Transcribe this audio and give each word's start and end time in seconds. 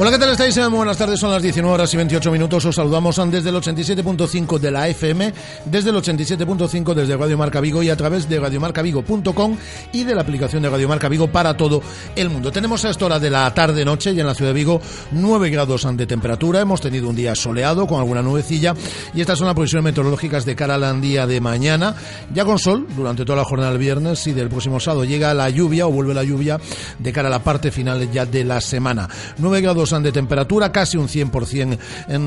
Hola, 0.00 0.12
¿qué 0.12 0.18
tal 0.20 0.30
estáis? 0.30 0.56
Muy 0.56 0.76
buenas 0.76 0.96
tardes, 0.96 1.18
son 1.18 1.32
las 1.32 1.42
19 1.42 1.74
horas 1.74 1.92
y 1.92 1.96
28 1.96 2.30
minutos. 2.30 2.64
Os 2.64 2.76
saludamos 2.76 3.16
desde 3.32 3.48
el 3.48 3.56
87.5 3.56 4.60
de 4.60 4.70
la 4.70 4.86
FM, 4.86 5.34
desde 5.64 5.90
el 5.90 5.96
87.5 5.96 6.94
desde 6.94 7.16
Radio 7.16 7.36
Marca 7.36 7.60
Vigo 7.60 7.82
y 7.82 7.90
a 7.90 7.96
través 7.96 8.28
de 8.28 8.38
radiomarcavigo.com 8.38 9.56
y 9.90 10.04
de 10.04 10.14
la 10.14 10.20
aplicación 10.20 10.62
de 10.62 10.70
Radio 10.70 10.86
Marca 10.86 11.08
Vigo 11.08 11.26
para 11.26 11.56
todo 11.56 11.82
el 12.14 12.30
mundo. 12.30 12.52
Tenemos 12.52 12.84
a 12.84 12.90
esta 12.90 13.06
hora 13.06 13.18
de 13.18 13.28
la 13.28 13.52
tarde-noche 13.52 14.12
y 14.12 14.20
en 14.20 14.26
la 14.28 14.36
ciudad 14.36 14.50
de 14.50 14.54
Vigo 14.54 14.80
9 15.10 15.50
grados 15.50 15.84
de 15.96 16.06
temperatura. 16.06 16.60
Hemos 16.60 16.80
tenido 16.80 17.08
un 17.08 17.16
día 17.16 17.34
soleado 17.34 17.88
con 17.88 17.98
alguna 17.98 18.22
nubecilla 18.22 18.76
y 19.12 19.20
estas 19.20 19.36
son 19.36 19.48
las 19.48 19.56
previsiones 19.56 19.82
meteorológicas 19.82 20.44
de 20.44 20.54
cara 20.54 20.76
al 20.76 21.00
día 21.00 21.26
de 21.26 21.40
mañana. 21.40 21.96
Ya 22.32 22.44
con 22.44 22.60
sol 22.60 22.86
durante 22.96 23.24
toda 23.24 23.38
la 23.38 23.44
jornada 23.44 23.72
del 23.72 23.80
viernes 23.80 24.24
y 24.28 24.32
del 24.32 24.48
próximo 24.48 24.78
sábado 24.78 25.04
llega 25.04 25.34
la 25.34 25.50
lluvia 25.50 25.88
o 25.88 25.90
vuelve 25.90 26.14
la 26.14 26.22
lluvia 26.22 26.60
de 27.00 27.12
cara 27.12 27.26
a 27.26 27.32
la 27.32 27.42
parte 27.42 27.72
final 27.72 28.08
ya 28.12 28.26
de 28.26 28.44
la 28.44 28.60
semana. 28.60 29.08
9 29.38 29.60
grados 29.60 29.87
de 29.88 30.12
temperatura, 30.12 30.70
casi 30.70 30.96
un 30.96 31.08
100% 31.08 31.78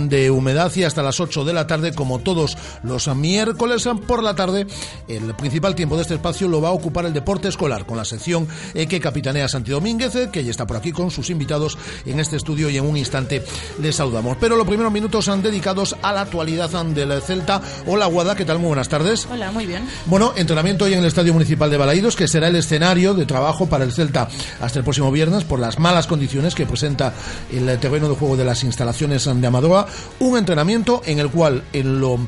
de 0.10 0.32
humedad 0.32 0.72
y 0.76 0.84
hasta 0.84 1.04
las 1.04 1.20
8 1.20 1.46
de 1.46 1.54
la 1.54 1.68
tarde, 1.68 1.94
como 1.94 2.20
todos 2.20 2.58
los 2.84 3.08
miércoles 3.16 3.88
por 4.08 4.24
la 4.24 4.36
tarde, 4.36 4.66
el 5.08 5.36
principal 5.36 5.76
tiempo 5.76 5.96
de 5.96 6.02
este 6.02 6.16
espacio 6.16 6.48
lo 6.48 6.62
va 6.62 6.70
a 6.70 6.72
ocupar 6.72 7.06
el 7.06 7.14
deporte 7.14 7.48
escolar, 7.48 7.86
con 7.86 7.98
la 7.98 8.06
sección 8.06 8.48
eh, 8.74 8.88
que 8.88 9.00
capitanea 9.00 9.48
Santi 9.48 9.72
Domínguez, 9.72 10.16
eh, 10.16 10.30
que 10.32 10.44
ya 10.44 10.52
está 10.52 10.66
por 10.66 10.78
aquí 10.78 10.92
con 10.92 11.12
sus 11.12 11.30
invitados 11.30 11.78
en 12.06 12.20
este 12.20 12.38
estudio 12.38 12.70
y 12.70 12.78
en 12.78 12.86
un 12.86 12.98
instante 12.98 13.44
les 13.80 13.96
saludamos. 13.96 14.38
Pero 14.40 14.56
los 14.56 14.68
primeros 14.68 14.92
minutos 14.92 15.26
son 15.26 15.42
dedicados 15.42 15.96
a 16.02 16.12
la 16.12 16.22
actualidad 16.22 16.70
del 16.86 17.22
Celta. 17.22 17.62
Hola, 17.86 18.08
Guada, 18.08 18.36
¿qué 18.36 18.46
tal? 18.46 18.60
Muy 18.60 18.68
buenas 18.68 18.90
tardes. 18.90 19.28
Hola, 19.32 19.52
muy 19.52 19.66
bien. 19.66 19.88
Bueno, 20.06 20.34
entrenamiento 20.36 20.86
hoy 20.86 20.94
en 20.94 21.00
el 21.00 21.06
Estadio 21.06 21.34
Municipal 21.34 21.70
de 21.70 21.78
Balaídos, 21.78 22.16
que 22.16 22.28
será 22.28 22.48
el 22.48 22.56
escenario 22.56 23.14
de 23.14 23.26
trabajo 23.26 23.68
para 23.68 23.84
el 23.84 23.92
Celta 23.92 24.28
hasta 24.60 24.80
el 24.80 24.84
próximo 24.84 25.12
viernes 25.12 25.44
por 25.44 25.60
las 25.60 25.80
malas 25.80 26.08
condiciones 26.08 26.56
que 26.56 26.66
presenta 26.66 27.14
el 27.52 27.80
terreno 27.80 28.10
de 28.10 28.16
juego 28.16 28.38
de 28.38 28.46
las 28.46 28.64
instalaciones 28.64 29.26
de 29.26 29.48
Amadoa, 29.48 29.88
un 30.20 30.38
entrenamiento 30.38 31.02
en 31.06 31.20
el 31.20 31.30
cual 31.30 31.64
en 31.74 32.00
lo 32.00 32.20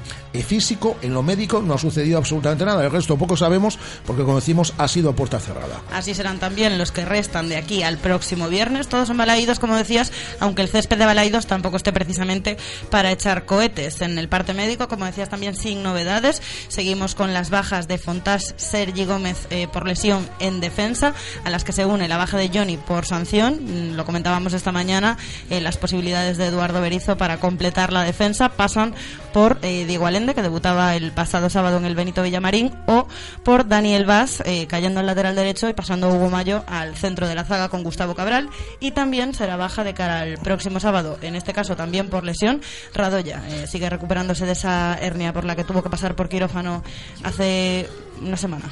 físico, 0.42 0.98
en 1.02 1.14
lo 1.14 1.22
médico, 1.22 1.62
no 1.62 1.76
ha 1.76 1.78
sucedido 1.78 2.18
absolutamente 2.18 2.66
nada. 2.66 2.84
El 2.84 2.92
resto 2.92 3.18
poco 3.18 3.38
sabemos 3.38 3.78
porque, 4.06 4.24
como 4.24 4.38
decimos, 4.38 4.74
ha 4.80 4.88
sido 4.88 5.12
a 5.12 5.16
puerta 5.16 5.40
cerrada. 5.40 5.82
Así 5.92 6.16
serán 6.16 6.40
también 6.40 6.78
los 6.80 6.92
que 6.92 7.06
restan 7.06 7.50
de 7.50 7.58
aquí 7.58 7.84
al 7.84 8.00
próximo 8.00 8.48
viernes. 8.48 8.88
Todos 8.88 9.08
son 9.08 9.18
balaídos, 9.18 9.60
como 9.60 9.76
decías, 9.76 10.12
aunque 10.40 10.64
el 10.64 10.70
césped 10.70 10.98
de 10.98 11.06
balaídos 11.06 11.46
tampoco 11.46 11.78
esté 11.78 11.94
precisamente 11.94 12.58
para 12.90 13.12
echar 13.12 13.46
cohetes. 13.46 14.02
En 14.02 14.18
el 14.18 14.28
parte 14.28 14.54
médico, 14.54 14.88
como 14.88 15.06
decías, 15.06 15.30
también 15.30 15.56
sin 15.56 15.84
novedades. 15.84 16.42
Seguimos 16.68 17.14
con 17.14 17.34
las 17.34 17.50
bajas 17.50 17.88
de 17.88 17.98
Fontás, 18.00 18.56
Sergi 18.58 19.06
Gómez 19.06 19.48
eh, 19.52 19.68
por 19.72 19.86
lesión 19.86 20.28
en 20.40 20.60
defensa, 20.60 21.14
a 21.44 21.50
las 21.50 21.64
que 21.64 21.74
se 21.74 21.86
une 21.86 22.08
la 22.08 22.18
baja 22.18 22.38
de 22.38 22.50
Johnny 22.52 22.78
por 22.78 23.06
sanción. 23.06 23.60
Mm, 23.62 23.96
lo 23.96 24.06
comentábamos 24.06 24.54
esta 24.54 24.72
mañana. 24.72 25.13
Eh, 25.50 25.62
las 25.62 25.78
posibilidades 25.78 26.38
de 26.38 26.48
Eduardo 26.48 26.82
Berizo 26.82 27.18
para 27.18 27.40
completar 27.40 27.92
la 27.94 28.04
defensa 28.04 28.50
pasan 28.50 28.94
por 29.34 29.58
eh, 29.62 29.86
Diego 29.86 30.06
Alende, 30.06 30.36
que 30.36 30.42
debutaba 30.42 30.96
el 30.96 31.12
pasado 31.12 31.50
sábado 31.50 31.78
en 31.78 31.86
el 31.86 31.96
Benito 31.96 32.22
Villamarín, 32.24 32.72
o 32.88 33.08
por 33.44 33.68
Daniel 33.68 34.06
Vaz, 34.06 34.42
eh, 34.46 34.68
cayendo 34.68 35.00
al 35.00 35.06
lateral 35.06 35.36
derecho 35.36 35.70
y 35.70 35.74
pasando 35.74 36.10
Hugo 36.10 36.30
Mayo 36.30 36.64
al 36.68 36.96
centro 36.96 37.28
de 37.28 37.36
la 37.36 37.44
zaga 37.44 37.70
con 37.70 37.84
Gustavo 37.84 38.16
Cabral. 38.16 38.50
Y 38.80 38.92
también 38.92 39.34
será 39.34 39.58
baja 39.58 39.84
de 39.84 39.94
cara 39.94 40.22
al 40.22 40.38
próximo 40.38 40.80
sábado, 40.80 41.18
en 41.22 41.36
este 41.36 41.54
caso 41.54 41.76
también 41.76 42.10
por 42.10 42.24
lesión, 42.24 42.62
Radoya. 42.94 43.42
Sigue 43.68 43.90
recuperándose 43.90 44.46
de 44.46 44.52
esa 44.54 44.98
hernia 45.00 45.34
por 45.34 45.46
la 45.46 45.56
que 45.56 45.64
tuvo 45.64 45.82
que 45.82 45.90
pasar 45.90 46.16
por 46.16 46.30
quirófano 46.30 46.84
hace 47.24 47.90
una 48.22 48.38
semana. 48.38 48.66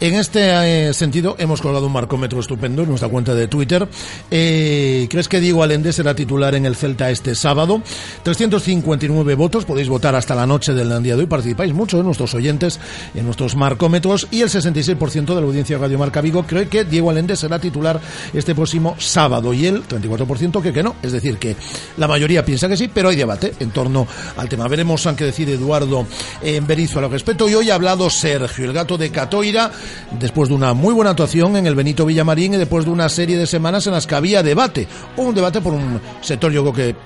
En 0.00 0.14
este 0.14 0.88
eh, 0.88 0.94
sentido, 0.94 1.36
hemos 1.38 1.60
colgado 1.60 1.86
un 1.86 1.92
marcómetro 1.92 2.40
estupendo 2.40 2.82
en 2.82 2.88
nuestra 2.88 3.08
cuenta 3.08 3.34
de 3.34 3.48
Twitter. 3.48 3.86
Eh, 4.30 5.06
¿Crees 5.10 5.28
que 5.28 5.40
Diego 5.40 5.62
Alende 5.62 5.92
será 5.92 6.14
titular 6.14 6.54
en 6.54 6.66
el 6.66 6.76
Celta 6.76 7.10
este 7.10 7.34
sábado? 7.34 7.82
359 8.22 9.34
votos, 9.34 9.64
podéis 9.64 9.88
votar 9.88 10.14
hasta 10.14 10.34
la 10.34 10.46
noche 10.46 10.72
del 10.72 11.02
día 11.02 11.16
de 11.16 11.22
hoy. 11.22 11.26
Participáis 11.26 11.74
mucho 11.74 11.98
en 11.98 12.06
nuestros 12.06 12.34
oyentes, 12.34 12.80
en 13.14 13.24
nuestros 13.24 13.56
marcómetros, 13.56 14.28
y 14.30 14.42
el 14.42 14.48
66% 14.48 15.26
de 15.26 15.34
la 15.34 15.46
audiencia 15.46 15.76
de 15.76 15.82
Radio 15.82 15.98
Marca 15.98 16.20
Vigo 16.20 16.44
cree 16.46 16.68
que 16.68 16.84
Diego 16.84 17.10
Alende 17.10 17.36
será 17.36 17.58
titular 17.58 18.00
este 18.32 18.54
próximo 18.54 18.96
sábado, 18.98 19.52
y 19.52 19.66
el 19.66 19.86
34% 19.86 20.62
que, 20.62 20.72
que 20.72 20.82
no. 20.82 20.96
Es 21.02 21.12
decir, 21.12 21.38
que 21.38 21.56
la 21.96 22.08
mayoría 22.08 22.44
piensa 22.44 22.68
que 22.68 22.76
sí, 22.76 22.90
pero 22.92 23.10
hay 23.10 23.16
debate 23.16 23.54
en 23.60 23.70
torno 23.70 24.06
al 24.36 24.48
tema. 24.48 24.68
Veremos 24.68 25.06
a 25.06 25.16
qué 25.16 25.24
decir 25.24 25.48
Eduardo 25.50 26.06
en 26.42 26.66
Berizo 26.66 26.98
al 26.98 27.10
respecto. 27.10 27.48
Y 27.48 27.54
hoy 27.54 27.70
ha 27.70 27.74
hablado 27.74 28.08
Sergio, 28.10 28.66
el 28.66 28.72
de 28.84 29.10
Catoira, 29.10 29.70
después 30.18 30.48
de 30.48 30.54
una 30.54 30.72
muy 30.72 30.94
buena 30.94 31.10
actuación 31.10 31.56
en 31.56 31.66
el 31.66 31.74
Benito 31.74 32.06
Villamarín 32.06 32.54
y 32.54 32.56
después 32.56 32.84
de 32.84 32.90
una 32.90 33.08
serie 33.08 33.36
de 33.36 33.46
semanas 33.46 33.86
en 33.86 33.92
las 33.92 34.06
que 34.06 34.14
había 34.14 34.42
debate. 34.42 34.88
Un 35.16 35.34
debate 35.34 35.60
por 35.60 35.74
un 35.74 36.00
sector, 36.22 36.50
yo 36.50 36.62
creo 36.62 36.72
que 36.72 36.96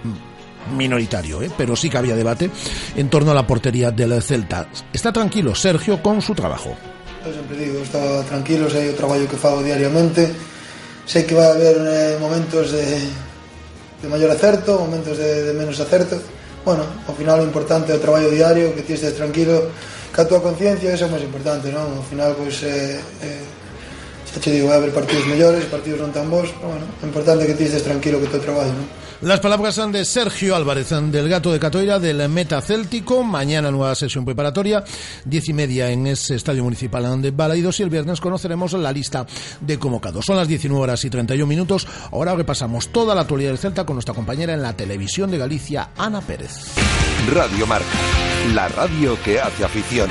minoritario, 0.77 1.43
¿eh? 1.43 1.51
pero 1.59 1.77
sí 1.77 1.91
que 1.91 1.99
había 1.99 2.15
debate 2.15 2.51
en 2.97 3.11
torno 3.11 3.33
a 3.33 3.35
la 3.35 3.47
portería 3.47 3.91
del 3.91 4.23
Celta. 4.23 4.69
Está 4.93 5.13
tranquilo 5.13 5.55
Sergio 5.55 6.01
con 6.01 6.23
su 6.23 6.35
trabajo. 6.35 6.75
Yo 7.27 7.33
siempre 7.33 7.57
digo, 7.59 7.83
está 7.83 8.23
tranquilo, 8.25 8.71
sei 8.71 8.89
o 8.89 8.95
traballo 8.95 9.27
que 9.27 9.37
fago 9.37 9.65
diariamente. 9.65 10.31
Sei 11.05 11.25
que 11.27 11.35
va 11.35 11.53
a 11.53 11.57
haber 11.57 11.77
eh, 11.81 12.17
momentos 12.21 12.73
de, 12.73 13.01
de 14.01 14.09
maior 14.09 14.31
acerto, 14.31 14.79
momentos 14.79 15.19
de, 15.19 15.43
de 15.43 15.53
menos 15.53 15.81
acerto. 15.81 16.17
Bueno, 16.65 16.85
ao 17.05 17.13
final 17.13 17.41
o 17.41 17.45
importante 17.45 17.93
é 17.93 17.97
o 17.97 18.01
traballo 18.01 18.33
diario, 18.33 18.73
que 18.73 18.81
ti 18.81 18.97
estés 18.97 19.13
tranquilo, 19.17 19.69
ca 20.15 20.25
tua 20.25 20.39
túa 20.39 20.47
conciencia 20.47 20.95
é 20.95 21.05
o 21.05 21.11
máis 21.11 21.27
importante, 21.27 21.75
non? 21.75 21.99
Ao 21.99 22.07
final, 22.07 22.39
pois, 22.39 22.63
eh, 22.63 23.03
eh, 23.19 23.43
xa 24.31 24.39
che 24.39 24.55
digo, 24.55 24.71
vai 24.71 24.79
haber 24.79 24.95
partidos 24.95 25.27
mellores, 25.27 25.67
partidos 25.67 25.99
non 25.99 26.15
tan 26.15 26.31
bons, 26.31 26.55
pero, 26.55 26.71
bueno, 26.71 26.87
é 27.03 27.05
importante 27.11 27.43
que 27.51 27.59
ti 27.59 27.67
estés 27.67 27.83
tranquilo 27.83 28.23
que 28.23 28.31
teu 28.31 28.39
traballo, 28.39 28.71
non? 28.71 28.87
Las 29.23 29.41
palabras 29.41 29.75
son 29.75 29.93
de 29.93 30.05
Sergio 30.05 30.55
Álvarez, 30.55 30.91
del 30.91 31.29
Gato 31.29 31.53
de 31.53 31.59
Catoira, 31.59 31.99
del 31.99 32.29
Meta 32.29 32.61
Céltico. 32.61 33.23
Mañana 33.23 33.71
nueva 33.71 33.95
sesión 33.95 34.25
preparatoria, 34.25 34.85
diez 35.25 35.49
y 35.49 35.53
media 35.53 35.91
en 35.91 36.07
ese 36.07 36.35
estadio 36.35 36.65
municipal 36.65 37.21
de 37.23 37.31
Balaidos 37.31 37.81
y 37.81 37.83
el 37.83 37.91
viernes 37.91 38.21
conoceremos 38.21 38.73
la 38.75 38.93
lista 38.93 39.27
de 39.61 39.79
convocados. 39.79 40.25
Son 40.25 40.37
las 40.37 40.49
19 40.49 40.83
horas 40.83 41.05
y 41.05 41.11
31 41.11 41.47
minutos. 41.47 41.87
Ahora 42.13 42.35
repasamos 42.35 42.89
toda 42.89 43.15
la 43.15 43.23
actualidad 43.23 43.51
del 43.51 43.59
Celta 43.59 43.85
con 43.87 43.97
nuestra 43.97 44.15
compañera 44.15 44.53
en 44.53 44.63
la 44.63 44.77
televisión 44.77 45.31
de 45.31 45.39
Galicia, 45.39 45.91
Ana 45.97 46.21
Pérez. 46.21 46.67
Radio 47.33 47.67
Marca, 47.67 47.87
la 48.55 48.69
radio 48.69 49.17
que 49.23 49.41
hace 49.41 49.65
afición. 49.65 50.11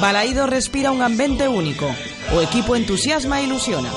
Balaído 0.00 0.46
respira 0.46 0.90
un 0.90 1.02
ambiente 1.02 1.48
único. 1.48 1.86
O 2.34 2.42
equipo 2.42 2.76
entusiasma 2.76 3.40
e 3.40 3.44
ilusiona. 3.44 3.90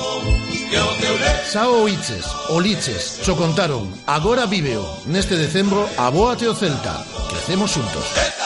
Sao 1.44 1.82
Oiches, 1.82 2.24
Oliches, 2.48 3.20
cho 3.22 3.36
contaron, 3.36 3.90
agora 4.06 4.46
viveo. 4.46 4.86
Neste 5.06 5.36
decembro, 5.36 5.88
abóate 5.98 6.46
o 6.48 6.54
Celta. 6.54 7.04
Crecemos 7.28 7.72
xuntos. 7.72 8.39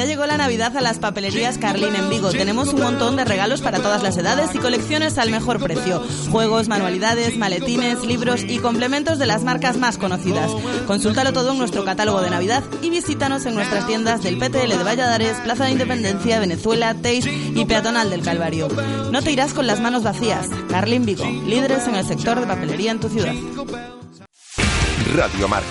Ya 0.00 0.06
llegó 0.06 0.24
la 0.24 0.38
Navidad 0.38 0.74
a 0.78 0.80
las 0.80 0.98
papelerías 0.98 1.58
Carlín 1.58 1.94
en 1.94 2.08
Vigo. 2.08 2.30
Tenemos 2.30 2.72
un 2.72 2.80
montón 2.80 3.16
de 3.16 3.26
regalos 3.26 3.60
para 3.60 3.80
todas 3.80 4.02
las 4.02 4.16
edades 4.16 4.54
y 4.54 4.58
colecciones 4.58 5.18
al 5.18 5.30
mejor 5.30 5.62
precio. 5.62 6.02
Juegos, 6.30 6.68
manualidades, 6.68 7.36
maletines, 7.36 8.02
libros 8.06 8.42
y 8.42 8.60
complementos 8.60 9.18
de 9.18 9.26
las 9.26 9.44
marcas 9.44 9.76
más 9.76 9.98
conocidas. 9.98 10.50
Consúltalo 10.86 11.34
todo 11.34 11.52
en 11.52 11.58
nuestro 11.58 11.84
catálogo 11.84 12.22
de 12.22 12.30
Navidad 12.30 12.64
y 12.80 12.88
visítanos 12.88 13.44
en 13.44 13.54
nuestras 13.54 13.86
tiendas 13.86 14.22
del 14.22 14.38
PTL 14.38 14.70
de 14.70 14.84
Valladares, 14.84 15.36
Plaza 15.44 15.66
de 15.66 15.72
Independencia, 15.72 16.40
Venezuela, 16.40 16.94
Teix 16.94 17.26
y 17.26 17.66
Peatonal 17.66 18.08
del 18.08 18.22
Calvario. 18.22 18.68
No 19.12 19.20
te 19.20 19.32
irás 19.32 19.52
con 19.52 19.66
las 19.66 19.80
manos 19.80 20.02
vacías. 20.02 20.48
Carlín 20.70 21.04
Vigo, 21.04 21.26
líderes 21.46 21.86
en 21.86 21.96
el 21.96 22.06
sector 22.06 22.40
de 22.40 22.46
papelería 22.46 22.92
en 22.92 23.00
tu 23.00 23.10
ciudad. 23.10 23.34
Radio 25.14 25.46
Marca. 25.46 25.68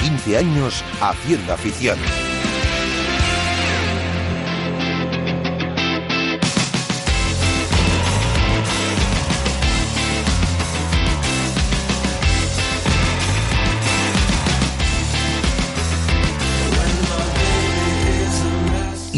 15 0.00 0.38
años 0.38 0.82
haciendo 1.02 1.52
afición. 1.52 1.98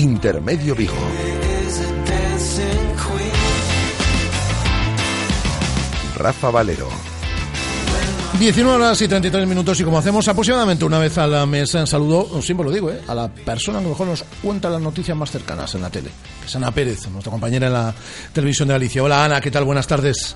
Intermedio 0.00 0.74
Vigo. 0.74 0.94
Rafa 6.16 6.50
Valero. 6.50 6.88
19 8.38 8.76
horas 8.76 9.02
y 9.02 9.08
33 9.08 9.46
minutos 9.46 9.78
y 9.78 9.84
como 9.84 9.98
hacemos 9.98 10.26
aproximadamente 10.26 10.86
una 10.86 10.98
vez 10.98 11.18
a 11.18 11.26
la 11.26 11.44
mesa, 11.44 11.84
saludo, 11.84 12.40
siempre 12.40 12.64
lo 12.64 12.72
digo, 12.72 12.90
¿eh? 12.90 13.02
a 13.08 13.14
la 13.14 13.28
persona 13.28 13.80
que 13.80 13.88
mejor 13.88 14.06
nos 14.06 14.24
cuenta 14.42 14.70
las 14.70 14.80
noticias 14.80 15.14
más 15.14 15.30
cercanas 15.30 15.74
en 15.74 15.82
la 15.82 15.90
tele, 15.90 16.08
que 16.40 16.46
es 16.46 16.56
Ana 16.56 16.70
Pérez, 16.70 17.06
nuestra 17.10 17.30
compañera 17.30 17.66
en 17.66 17.74
la 17.74 17.94
televisión 18.32 18.68
de 18.68 18.74
Galicia. 18.74 19.02
Hola 19.02 19.26
Ana, 19.26 19.38
¿qué 19.42 19.50
tal? 19.50 19.64
Buenas 19.64 19.86
tardes. 19.86 20.34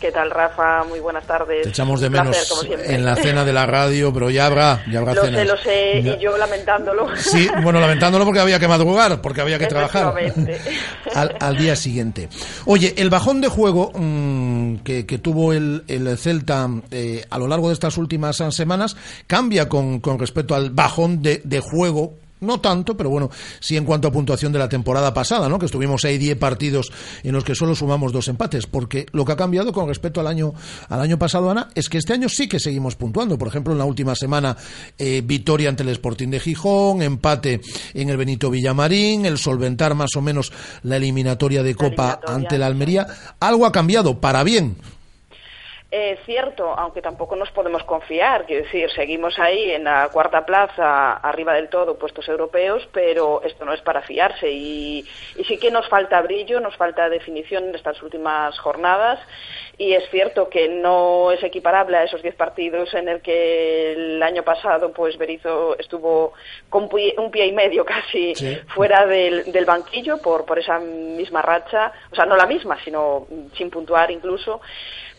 ¿Qué 0.00 0.12
tal, 0.12 0.30
Rafa? 0.30 0.84
Muy 0.84 1.00
buenas 1.00 1.26
tardes. 1.26 1.62
Te 1.62 1.70
echamos 1.70 2.00
de 2.00 2.10
menos 2.10 2.36
en 2.84 3.04
la 3.04 3.16
cena 3.16 3.44
de 3.44 3.52
la 3.52 3.64
radio, 3.64 4.12
pero 4.12 4.28
ya 4.28 4.46
habrá, 4.46 4.84
ya 4.90 4.98
habrá 4.98 5.14
lo 5.14 5.24
cenas. 5.24 5.40
sé, 5.40 5.46
lo 5.46 5.56
sé, 5.56 5.98
y 6.00 6.22
yo 6.22 6.36
lamentándolo. 6.36 7.16
Sí, 7.16 7.48
bueno, 7.62 7.80
lamentándolo 7.80 8.24
porque 8.24 8.40
había 8.40 8.58
que 8.58 8.68
madrugar, 8.68 9.22
porque 9.22 9.40
había 9.40 9.58
que 9.58 9.66
trabajar 9.66 10.14
al, 11.14 11.36
al, 11.40 11.56
día 11.56 11.76
siguiente. 11.76 12.28
Oye, 12.66 12.94
el 12.98 13.08
bajón 13.08 13.40
de 13.40 13.48
juego 13.48 13.90
mmm, 13.94 14.76
que, 14.78 15.06
que, 15.06 15.18
tuvo 15.18 15.52
el, 15.52 15.84
el 15.88 16.16
Celta 16.18 16.68
eh, 16.90 17.24
a 17.30 17.38
lo 17.38 17.48
largo 17.48 17.68
de 17.68 17.74
estas 17.74 17.96
últimas 17.96 18.36
semanas 18.50 18.96
cambia 19.26 19.68
con, 19.68 20.00
con 20.00 20.18
respecto 20.18 20.54
al 20.54 20.70
bajón 20.70 21.22
de, 21.22 21.40
de 21.44 21.60
juego 21.60 22.14
no 22.40 22.60
tanto, 22.60 22.96
pero 22.96 23.10
bueno, 23.10 23.30
sí 23.60 23.76
en 23.76 23.84
cuanto 23.84 24.08
a 24.08 24.12
puntuación 24.12 24.52
de 24.52 24.58
la 24.58 24.68
temporada 24.68 25.12
pasada, 25.14 25.48
¿no? 25.48 25.58
Que 25.58 25.66
estuvimos 25.66 26.04
ahí 26.04 26.18
10 26.18 26.38
partidos 26.38 26.92
en 27.22 27.32
los 27.32 27.44
que 27.44 27.54
solo 27.54 27.74
sumamos 27.74 28.12
dos 28.12 28.28
empates, 28.28 28.66
porque 28.66 29.06
lo 29.12 29.24
que 29.24 29.32
ha 29.32 29.36
cambiado 29.36 29.72
con 29.72 29.88
respecto 29.88 30.20
al 30.20 30.26
año 30.26 30.54
al 30.88 31.00
año 31.00 31.18
pasado, 31.18 31.50
Ana, 31.50 31.68
es 31.74 31.88
que 31.88 31.98
este 31.98 32.12
año 32.12 32.28
sí 32.28 32.48
que 32.48 32.60
seguimos 32.60 32.96
puntuando. 32.96 33.38
Por 33.38 33.48
ejemplo, 33.48 33.72
en 33.72 33.78
la 33.78 33.84
última 33.84 34.14
semana 34.14 34.56
eh, 34.98 35.22
victoria 35.24 35.68
ante 35.68 35.82
el 35.82 35.90
Sporting 35.90 36.28
de 36.28 36.40
Gijón, 36.40 37.02
empate 37.02 37.60
en 37.94 38.10
el 38.10 38.16
Benito 38.16 38.50
Villamarín, 38.50 39.26
el 39.26 39.38
solventar 39.38 39.94
más 39.94 40.10
o 40.16 40.22
menos 40.22 40.52
la 40.82 40.96
eliminatoria 40.96 41.62
de 41.62 41.74
Copa 41.74 42.04
eliminatoria. 42.04 42.34
ante 42.34 42.58
la 42.58 42.66
Almería. 42.66 43.06
Algo 43.40 43.66
ha 43.66 43.72
cambiado 43.72 44.20
para 44.20 44.42
bien, 44.44 44.76
eh, 45.98 46.18
cierto, 46.26 46.74
aunque 46.76 47.00
tampoco 47.00 47.36
nos 47.36 47.50
podemos 47.52 47.82
confiar, 47.84 48.44
quiero 48.44 48.64
decir, 48.64 48.90
seguimos 48.90 49.38
ahí 49.38 49.70
en 49.70 49.84
la 49.84 50.10
cuarta 50.12 50.44
plaza, 50.44 51.14
arriba 51.14 51.54
del 51.54 51.70
todo, 51.70 51.98
puestos 51.98 52.28
europeos, 52.28 52.86
pero 52.92 53.40
esto 53.42 53.64
no 53.64 53.72
es 53.72 53.80
para 53.80 54.02
fiarse 54.02 54.50
y, 54.50 55.06
y 55.36 55.44
sí 55.44 55.56
que 55.56 55.70
nos 55.70 55.88
falta 55.88 56.20
brillo, 56.20 56.60
nos 56.60 56.76
falta 56.76 57.08
definición 57.08 57.68
en 57.68 57.74
estas 57.74 58.02
últimas 58.02 58.58
jornadas 58.58 59.20
y 59.78 59.94
es 59.94 60.04
cierto 60.10 60.50
que 60.50 60.68
no 60.68 61.32
es 61.32 61.42
equiparable 61.42 61.96
a 61.96 62.04
esos 62.04 62.20
diez 62.20 62.34
partidos 62.34 62.92
en 62.92 63.08
el 63.08 63.22
que 63.22 63.92
el 63.92 64.22
año 64.22 64.42
pasado 64.42 64.92
pues 64.92 65.16
Berizzo 65.16 65.78
estuvo 65.78 66.34
con 66.68 66.90
un 66.92 67.30
pie 67.30 67.46
y 67.46 67.52
medio 67.52 67.86
casi 67.86 68.34
sí. 68.34 68.58
fuera 68.74 69.06
del, 69.06 69.50
del, 69.50 69.64
banquillo 69.64 70.18
por, 70.18 70.44
por 70.44 70.58
esa 70.58 70.78
misma 70.78 71.40
racha, 71.40 71.90
o 72.12 72.14
sea, 72.14 72.26
no 72.26 72.36
la 72.36 72.46
misma, 72.46 72.76
sino 72.84 73.26
sin 73.56 73.70
puntuar 73.70 74.10
incluso 74.10 74.60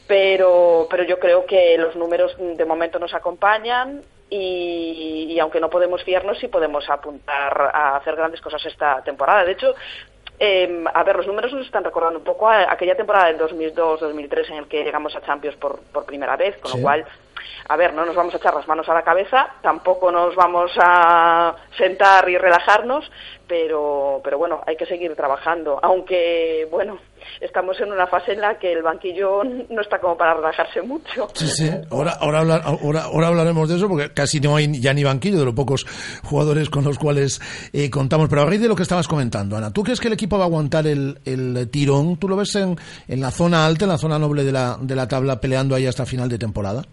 pero, 0.07 0.87
pero 0.89 1.03
yo 1.03 1.19
creo 1.19 1.45
que 1.45 1.77
los 1.77 1.95
números 1.95 2.35
de 2.37 2.65
momento 2.65 2.99
nos 2.99 3.13
acompañan 3.13 4.03
y, 4.29 5.27
y, 5.29 5.39
aunque 5.39 5.59
no 5.59 5.69
podemos 5.69 6.03
fiarnos, 6.03 6.37
sí 6.39 6.47
podemos 6.47 6.89
apuntar 6.89 7.71
a 7.73 7.95
hacer 7.95 8.15
grandes 8.15 8.41
cosas 8.41 8.65
esta 8.65 9.01
temporada. 9.03 9.45
De 9.45 9.53
hecho, 9.53 9.73
eh, 10.39 10.83
a 10.93 11.03
ver, 11.03 11.15
los 11.15 11.27
números 11.27 11.53
nos 11.53 11.65
están 11.65 11.83
recordando 11.83 12.19
un 12.19 12.25
poco 12.25 12.47
a 12.47 12.71
aquella 12.71 12.95
temporada 12.95 13.27
del 13.27 13.39
2002-2003 13.39 14.51
en 14.51 14.57
el 14.57 14.67
que 14.67 14.83
llegamos 14.83 15.15
a 15.15 15.21
Champions 15.21 15.57
por, 15.57 15.79
por 15.79 16.05
primera 16.05 16.35
vez, 16.35 16.57
con 16.57 16.71
sí. 16.71 16.77
lo 16.77 16.83
cual, 16.83 17.05
a 17.67 17.75
ver, 17.75 17.93
no 17.93 18.05
nos 18.05 18.15
vamos 18.15 18.33
a 18.33 18.37
echar 18.37 18.53
las 18.53 18.67
manos 18.67 18.87
a 18.89 18.93
la 18.93 19.03
cabeza, 19.03 19.47
tampoco 19.61 20.11
nos 20.11 20.35
vamos 20.35 20.71
a 20.77 21.55
sentar 21.77 22.29
y 22.29 22.37
relajarnos, 22.37 23.09
pero, 23.47 24.21
pero 24.23 24.37
bueno, 24.37 24.61
hay 24.65 24.75
que 24.75 24.85
seguir 24.85 25.15
trabajando, 25.15 25.79
aunque, 25.81 26.67
bueno, 26.69 26.99
estamos 27.41 27.79
en 27.79 27.91
una 27.91 28.07
fase 28.07 28.33
en 28.33 28.41
la 28.41 28.57
que 28.57 28.71
el 28.71 28.81
banquillo 28.81 29.43
no 29.69 29.81
está 29.81 29.99
como 29.99 30.17
para 30.17 30.33
relajarse 30.33 30.81
mucho. 30.81 31.27
Sí, 31.33 31.47
sí. 31.47 31.71
Ahora, 31.91 32.17
ahora, 32.19 32.61
ahora, 32.63 33.27
hablaremos 33.27 33.69
de 33.69 33.75
eso 33.75 33.87
porque 33.87 34.13
casi 34.13 34.39
no 34.39 34.55
hay 34.55 34.79
ya 34.79 34.93
ni 34.93 35.03
banquillo 35.03 35.39
de 35.39 35.45
los 35.45 35.53
pocos 35.53 35.85
jugadores 36.23 36.69
con 36.69 36.83
los 36.83 36.97
cuales 36.97 37.41
eh, 37.73 37.89
contamos. 37.89 38.29
Pero 38.29 38.41
a 38.41 38.45
raíz 38.45 38.61
de 38.61 38.67
lo 38.67 38.75
que 38.75 38.83
estabas 38.83 39.07
comentando, 39.07 39.57
Ana, 39.57 39.71
¿tú 39.71 39.83
crees 39.83 39.99
que 39.99 40.07
el 40.07 40.13
equipo 40.13 40.37
va 40.37 40.45
a 40.45 40.47
aguantar 40.47 40.87
el, 40.87 41.19
el 41.25 41.69
tirón? 41.69 42.17
¿Tú 42.17 42.27
lo 42.27 42.35
ves 42.35 42.55
en, 42.55 42.77
en 43.07 43.21
la 43.21 43.31
zona 43.31 43.65
alta, 43.65 43.85
en 43.85 43.91
la 43.91 43.97
zona 43.97 44.19
noble 44.19 44.43
de 44.43 44.51
la, 44.51 44.77
de 44.79 44.95
la 44.95 45.07
tabla, 45.07 45.39
peleando 45.39 45.75
ahí 45.75 45.85
hasta 45.85 46.05
final 46.05 46.29
de 46.29 46.37
temporada? 46.37 46.83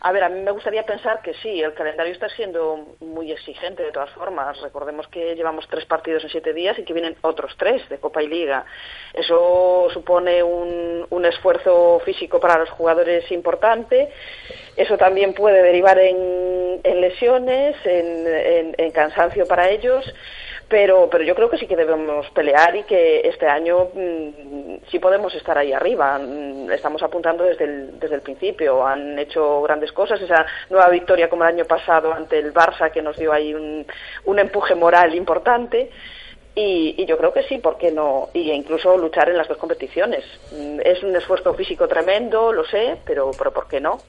A 0.00 0.12
ver, 0.12 0.22
a 0.22 0.28
mí 0.28 0.40
me 0.40 0.52
gustaría 0.52 0.84
pensar 0.84 1.22
que 1.22 1.34
sí, 1.34 1.60
el 1.60 1.74
calendario 1.74 2.12
está 2.12 2.28
siendo 2.28 2.96
muy 3.00 3.32
exigente 3.32 3.82
de 3.82 3.90
todas 3.90 4.10
formas. 4.10 4.60
Recordemos 4.60 5.08
que 5.08 5.34
llevamos 5.34 5.66
tres 5.68 5.86
partidos 5.86 6.22
en 6.22 6.30
siete 6.30 6.52
días 6.52 6.78
y 6.78 6.84
que 6.84 6.92
vienen 6.92 7.16
otros 7.22 7.56
tres 7.58 7.88
de 7.88 7.98
Copa 7.98 8.22
y 8.22 8.28
Liga. 8.28 8.64
Eso 9.12 9.88
supone 9.92 10.42
un, 10.42 11.06
un 11.10 11.24
esfuerzo 11.24 12.00
físico 12.04 12.38
para 12.38 12.58
los 12.58 12.70
jugadores 12.70 13.30
importante. 13.32 14.10
Eso 14.76 14.96
también 14.96 15.34
puede 15.34 15.62
derivar 15.62 15.98
en, 15.98 16.80
en 16.84 17.00
lesiones, 17.00 17.74
en, 17.84 18.26
en, 18.26 18.74
en 18.78 18.90
cansancio 18.92 19.46
para 19.46 19.68
ellos 19.68 20.04
pero 20.68 21.08
pero 21.10 21.24
yo 21.24 21.34
creo 21.34 21.48
que 21.48 21.58
sí 21.58 21.66
que 21.66 21.76
debemos 21.76 22.28
pelear 22.30 22.76
y 22.76 22.82
que 22.84 23.20
este 23.20 23.46
año 23.46 23.88
mmm, 23.94 24.76
sí 24.90 24.98
podemos 24.98 25.34
estar 25.34 25.56
ahí 25.56 25.72
arriba. 25.72 26.18
Mm, 26.18 26.70
estamos 26.70 27.02
apuntando 27.02 27.44
desde 27.44 27.64
el 27.64 27.98
desde 27.98 28.16
el 28.16 28.20
principio. 28.20 28.86
Han 28.86 29.18
hecho 29.18 29.62
grandes 29.62 29.92
cosas. 29.92 30.20
Esa 30.20 30.46
nueva 30.70 30.88
victoria 30.90 31.30
como 31.30 31.44
el 31.44 31.50
año 31.50 31.64
pasado 31.64 32.12
ante 32.12 32.38
el 32.38 32.52
Barça 32.52 32.90
que 32.90 33.02
nos 33.02 33.16
dio 33.16 33.32
ahí 33.32 33.54
un, 33.54 33.86
un 34.24 34.38
empuje 34.38 34.74
moral 34.74 35.14
importante 35.14 35.90
y, 36.58 36.94
y, 36.98 37.06
yo 37.06 37.16
creo 37.16 37.32
que 37.32 37.44
sí, 37.44 37.58
¿por 37.58 37.78
qué 37.78 37.92
no? 37.92 38.30
Y 38.34 38.50
incluso 38.50 38.96
luchar 38.98 39.28
en 39.28 39.36
las 39.36 39.46
dos 39.46 39.58
competiciones. 39.58 40.24
Es 40.84 41.02
un 41.04 41.14
esfuerzo 41.14 41.54
físico 41.54 41.86
tremendo, 41.86 42.52
lo 42.52 42.64
sé, 42.64 42.96
pero, 43.04 43.30
pero 43.38 43.52
¿por 43.52 43.68
qué 43.68 43.80
no? 43.80 44.00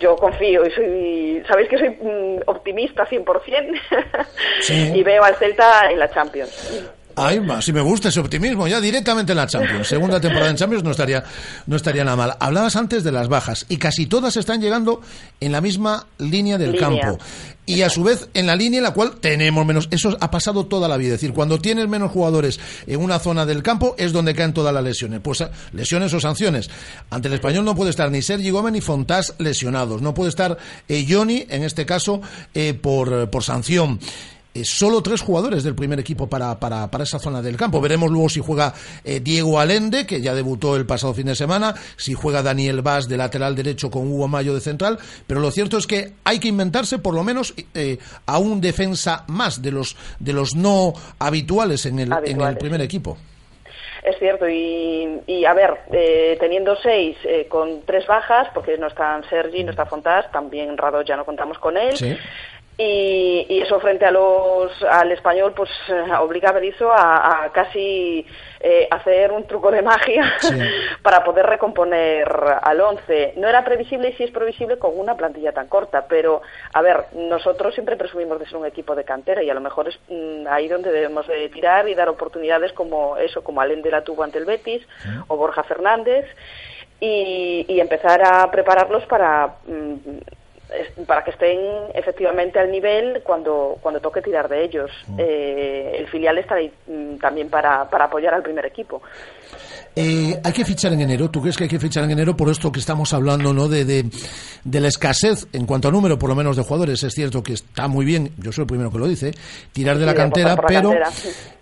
Yo 0.00 0.16
confío 0.16 0.66
y 0.66 0.70
soy, 0.72 1.44
sabéis 1.46 1.68
que 1.68 1.78
soy 1.78 1.90
mm, 1.90 2.40
optimista 2.46 3.06
100% 3.06 3.80
sí. 4.60 4.92
y 4.94 5.02
veo 5.04 5.22
al 5.22 5.36
Celta 5.36 5.92
en 5.92 6.00
la 6.00 6.10
Champions. 6.10 6.90
Ay, 7.16 7.40
si 7.60 7.72
me 7.72 7.80
gusta 7.80 8.08
ese 8.08 8.20
optimismo, 8.20 8.66
ya 8.66 8.80
directamente 8.80 9.32
en 9.32 9.36
la 9.36 9.46
Champions. 9.46 9.86
Segunda 9.86 10.20
temporada 10.20 10.50
en 10.50 10.56
Champions 10.56 10.84
no 10.84 10.90
estaría, 10.90 11.22
no 11.66 11.76
estaría 11.76 12.04
nada 12.04 12.16
mal. 12.16 12.36
Hablabas 12.40 12.76
antes 12.76 13.04
de 13.04 13.12
las 13.12 13.28
bajas 13.28 13.66
y 13.68 13.76
casi 13.76 14.06
todas 14.06 14.36
están 14.36 14.60
llegando 14.60 15.00
en 15.40 15.52
la 15.52 15.60
misma 15.60 16.06
línea 16.18 16.58
del 16.58 16.72
línea. 16.72 16.88
campo. 16.88 17.18
Y 17.64 17.82
a 17.82 17.90
su 17.90 18.02
vez 18.02 18.28
en 18.34 18.46
la 18.46 18.56
línea 18.56 18.78
en 18.78 18.84
la 18.84 18.92
cual 18.92 19.20
tenemos 19.20 19.64
menos. 19.64 19.88
Eso 19.90 20.16
ha 20.20 20.30
pasado 20.30 20.66
toda 20.66 20.88
la 20.88 20.96
vida. 20.96 21.14
Es 21.14 21.20
decir, 21.20 21.32
cuando 21.32 21.58
tienes 21.60 21.86
menos 21.88 22.10
jugadores 22.10 22.58
en 22.86 23.00
una 23.00 23.18
zona 23.20 23.46
del 23.46 23.62
campo 23.62 23.94
es 23.98 24.12
donde 24.12 24.34
caen 24.34 24.52
todas 24.52 24.74
las 24.74 24.82
lesiones. 24.82 25.20
Pues 25.22 25.44
lesiones 25.72 26.12
o 26.12 26.20
sanciones. 26.20 26.70
Ante 27.10 27.28
el 27.28 27.34
español 27.34 27.64
no 27.64 27.76
puede 27.76 27.90
estar 27.90 28.10
ni 28.10 28.20
Sergi 28.20 28.50
Gómez 28.50 28.72
ni 28.72 28.80
Fontás 28.80 29.34
lesionados. 29.38 30.02
No 30.02 30.12
puede 30.12 30.30
estar 30.30 30.58
eh, 30.88 31.06
Johnny, 31.08 31.46
en 31.48 31.62
este 31.62 31.86
caso, 31.86 32.20
eh, 32.54 32.74
por, 32.74 33.30
por 33.30 33.44
sanción 33.44 34.00
eh, 34.54 34.64
solo 34.64 35.02
tres 35.02 35.20
jugadores 35.20 35.64
del 35.64 35.74
primer 35.74 35.98
equipo 35.98 36.28
para, 36.28 36.58
para, 36.60 36.90
para, 36.90 37.04
esa 37.04 37.18
zona 37.18 37.40
del 37.40 37.56
campo. 37.56 37.80
Veremos 37.80 38.10
luego 38.10 38.28
si 38.28 38.40
juega 38.40 38.74
eh, 39.04 39.20
Diego 39.20 39.58
Alende, 39.58 40.06
que 40.06 40.20
ya 40.20 40.34
debutó 40.34 40.76
el 40.76 40.86
pasado 40.86 41.14
fin 41.14 41.26
de 41.26 41.34
semana, 41.34 41.74
si 41.96 42.14
juega 42.14 42.42
Daniel 42.42 42.82
Vaz 42.82 43.08
de 43.08 43.16
lateral 43.16 43.56
derecho 43.56 43.90
con 43.90 44.10
Hugo 44.10 44.28
Mayo 44.28 44.54
de 44.54 44.60
central, 44.60 44.98
pero 45.26 45.40
lo 45.40 45.50
cierto 45.50 45.78
es 45.78 45.86
que 45.86 46.12
hay 46.24 46.38
que 46.38 46.48
inventarse 46.48 46.98
por 46.98 47.14
lo 47.14 47.24
menos 47.24 47.54
eh, 47.74 47.98
a 48.26 48.38
un 48.38 48.60
defensa 48.60 49.24
más 49.28 49.62
de 49.62 49.72
los, 49.72 49.96
de 50.18 50.32
los 50.32 50.54
no 50.54 50.92
habituales 51.18 51.86
en 51.86 51.98
el, 51.98 52.12
habituales. 52.12 52.42
en 52.42 52.48
el 52.48 52.58
primer 52.58 52.80
equipo. 52.80 53.16
Es 54.02 54.18
cierto, 54.18 54.48
y, 54.48 55.44
a 55.44 55.54
ver, 55.54 55.78
eh, 55.92 56.36
teniendo 56.40 56.74
seis 56.82 57.16
eh, 57.22 57.46
con 57.48 57.82
tres 57.82 58.04
bajas, 58.08 58.48
porque 58.52 58.76
no 58.76 58.88
están 58.88 59.22
Sergi, 59.28 59.62
no 59.62 59.70
está 59.70 59.86
Fontás, 59.86 60.28
también 60.32 60.76
Rado 60.76 61.02
ya 61.02 61.16
no 61.16 61.24
contamos 61.24 61.56
con 61.58 61.76
él. 61.76 61.94
Y, 62.78 63.60
eso 63.62 63.78
frente 63.80 64.04
a 64.04 64.10
los 64.10 64.82
al 64.82 65.12
español 65.12 65.52
pues 65.54 65.70
eh, 65.88 66.12
obliga 66.20 66.48
a 66.48 66.52
Berizzo 66.52 66.90
a, 66.90 67.50
casi 67.52 68.26
hacer 68.90 69.32
un 69.32 69.44
truco 69.48 69.72
de 69.72 69.82
magia 69.82 70.32
para 71.02 71.24
poder 71.24 71.46
recomponer 71.46 72.28
al 72.62 72.80
once. 72.80 73.34
No 73.36 73.48
era 73.48 73.64
previsible 73.64 74.10
y 74.10 74.12
sí 74.12 74.24
es 74.24 74.30
previsible 74.30 74.78
con 74.78 74.98
una 74.98 75.16
plantilla 75.16 75.52
tan 75.52 75.66
corta, 75.66 76.06
pero 76.08 76.42
a 76.72 76.80
ver, 76.80 77.06
nosotros 77.12 77.74
siempre 77.74 77.96
presumimos 77.96 78.38
de 78.38 78.46
ser 78.46 78.56
un 78.56 78.66
equipo 78.66 78.94
de 78.94 79.04
cantera 79.04 79.42
y 79.42 79.50
a 79.50 79.54
lo 79.54 79.60
mejor 79.60 79.88
es 79.88 79.98
mm, 80.08 80.46
ahí 80.48 80.68
donde 80.68 80.92
debemos 80.92 81.26
de 81.26 81.48
tirar 81.48 81.88
y 81.88 81.94
dar 81.94 82.08
oportunidades 82.08 82.72
como 82.72 83.16
eso, 83.16 83.42
como 83.42 83.60
Alén 83.60 83.82
de 83.82 83.90
la 83.90 84.04
tuvo 84.04 84.22
ante 84.22 84.38
el 84.38 84.44
Betis 84.44 84.86
o 85.28 85.36
Borja 85.36 85.62
Fernández 85.64 86.26
y, 87.00 87.80
empezar 87.80 88.22
a 88.24 88.48
prepararlos 88.50 89.04
para 89.06 89.56
mm, 89.66 89.96
para 91.06 91.24
que 91.24 91.30
estén 91.30 91.60
efectivamente 91.94 92.58
al 92.58 92.70
nivel 92.70 93.22
cuando, 93.22 93.78
cuando 93.80 94.00
toque 94.00 94.22
tirar 94.22 94.48
de 94.48 94.64
ellos. 94.64 94.90
Eh, 95.18 95.96
el 95.98 96.06
filial 96.08 96.38
está 96.38 96.56
ahí 96.56 96.72
mm, 96.86 97.16
también 97.16 97.48
para, 97.50 97.88
para 97.90 98.06
apoyar 98.06 98.34
al 98.34 98.42
primer 98.42 98.66
equipo. 98.66 99.02
Eh, 99.94 100.40
hay 100.42 100.52
que 100.52 100.64
fichar 100.64 100.92
en 100.92 101.02
enero. 101.02 101.30
¿Tú 101.30 101.40
crees 101.40 101.56
que 101.56 101.64
hay 101.64 101.70
que 101.70 101.78
fichar 101.78 102.04
en 102.04 102.12
enero 102.12 102.36
por 102.36 102.48
esto 102.48 102.72
que 102.72 102.80
estamos 102.80 103.12
hablando, 103.12 103.52
¿no? 103.52 103.68
De, 103.68 103.84
de, 103.84 104.80
la 104.80 104.88
escasez 104.88 105.46
en 105.52 105.66
cuanto 105.66 105.88
a 105.88 105.90
número, 105.90 106.18
por 106.18 106.30
lo 106.30 106.34
menos, 106.34 106.56
de 106.56 106.62
jugadores. 106.62 107.02
Es 107.02 107.12
cierto 107.12 107.42
que 107.42 107.52
está 107.52 107.88
muy 107.88 108.04
bien, 108.06 108.32
yo 108.38 108.52
soy 108.52 108.62
el 108.62 108.68
primero 108.68 108.90
que 108.90 108.98
lo 108.98 109.06
dice, 109.06 109.32
tirar 109.72 109.98
de 109.98 110.06
la 110.06 110.14
cantera, 110.14 110.56
pero 110.56 110.92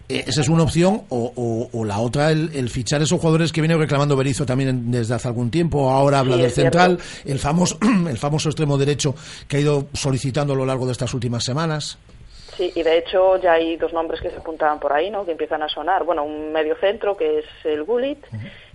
eh, 0.08 0.24
esa 0.26 0.40
es 0.40 0.48
una 0.48 0.62
opción. 0.62 1.02
O, 1.08 1.68
o, 1.72 1.84
la 1.84 1.98
otra, 1.98 2.30
el, 2.30 2.70
fichar 2.70 3.02
esos 3.02 3.18
jugadores 3.18 3.50
que 3.50 3.60
viene 3.60 3.76
reclamando 3.76 4.16
Berizzo 4.16 4.46
también 4.46 4.92
desde 4.92 5.14
hace 5.14 5.26
algún 5.26 5.50
tiempo. 5.50 5.90
Ahora 5.90 6.20
habla 6.20 6.36
del 6.36 6.52
central, 6.52 6.98
el 7.24 7.38
famoso, 7.40 7.78
el 8.08 8.18
famoso 8.18 8.48
extremo 8.48 8.78
derecho 8.78 9.14
que 9.48 9.56
ha 9.56 9.60
ido 9.60 9.88
solicitando 9.92 10.52
a 10.52 10.56
lo 10.56 10.64
largo 10.66 10.86
de 10.86 10.92
estas 10.92 11.12
últimas 11.14 11.42
semanas. 11.42 11.98
Sí, 12.56 12.72
y 12.74 12.82
de 12.82 12.98
hecho 12.98 13.36
ya 13.36 13.52
hay 13.52 13.76
dos 13.76 13.92
nombres 13.92 14.20
que 14.20 14.30
se 14.30 14.36
apuntaban 14.36 14.80
por 14.80 14.92
ahí, 14.92 15.10
¿no? 15.10 15.24
Que 15.24 15.32
empiezan 15.32 15.62
a 15.62 15.68
sonar. 15.68 16.04
Bueno, 16.04 16.24
un 16.24 16.52
medio 16.52 16.76
centro 16.76 17.16
que 17.16 17.40
es 17.40 17.46
el 17.64 17.84
Gullit 17.84 18.24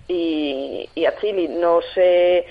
y, 0.08 0.90
y 0.96 1.06
Chile. 1.20 1.48
No 1.50 1.80
sé. 1.94 2.46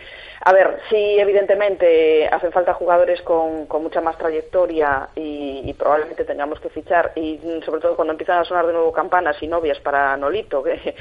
A 0.46 0.52
ver, 0.52 0.78
sí, 0.90 0.96
evidentemente 1.18 2.28
hacen 2.28 2.52
falta 2.52 2.74
jugadores 2.74 3.22
con, 3.22 3.64
con 3.64 3.82
mucha 3.82 4.02
más 4.02 4.18
trayectoria 4.18 5.08
y, 5.14 5.72
probablemente 5.78 6.24
tengamos 6.24 6.60
que 6.60 6.68
fichar. 6.68 7.12
Y 7.16 7.40
sobre 7.64 7.80
todo 7.80 7.96
cuando 7.96 8.12
empiezan 8.12 8.40
a 8.40 8.44
sonar 8.44 8.66
de 8.66 8.74
nuevo 8.74 8.92
campanas 8.92 9.36
y 9.40 9.46
novias 9.46 9.78
para 9.80 10.16
Nolito. 10.18 10.62
Que, 10.62 10.74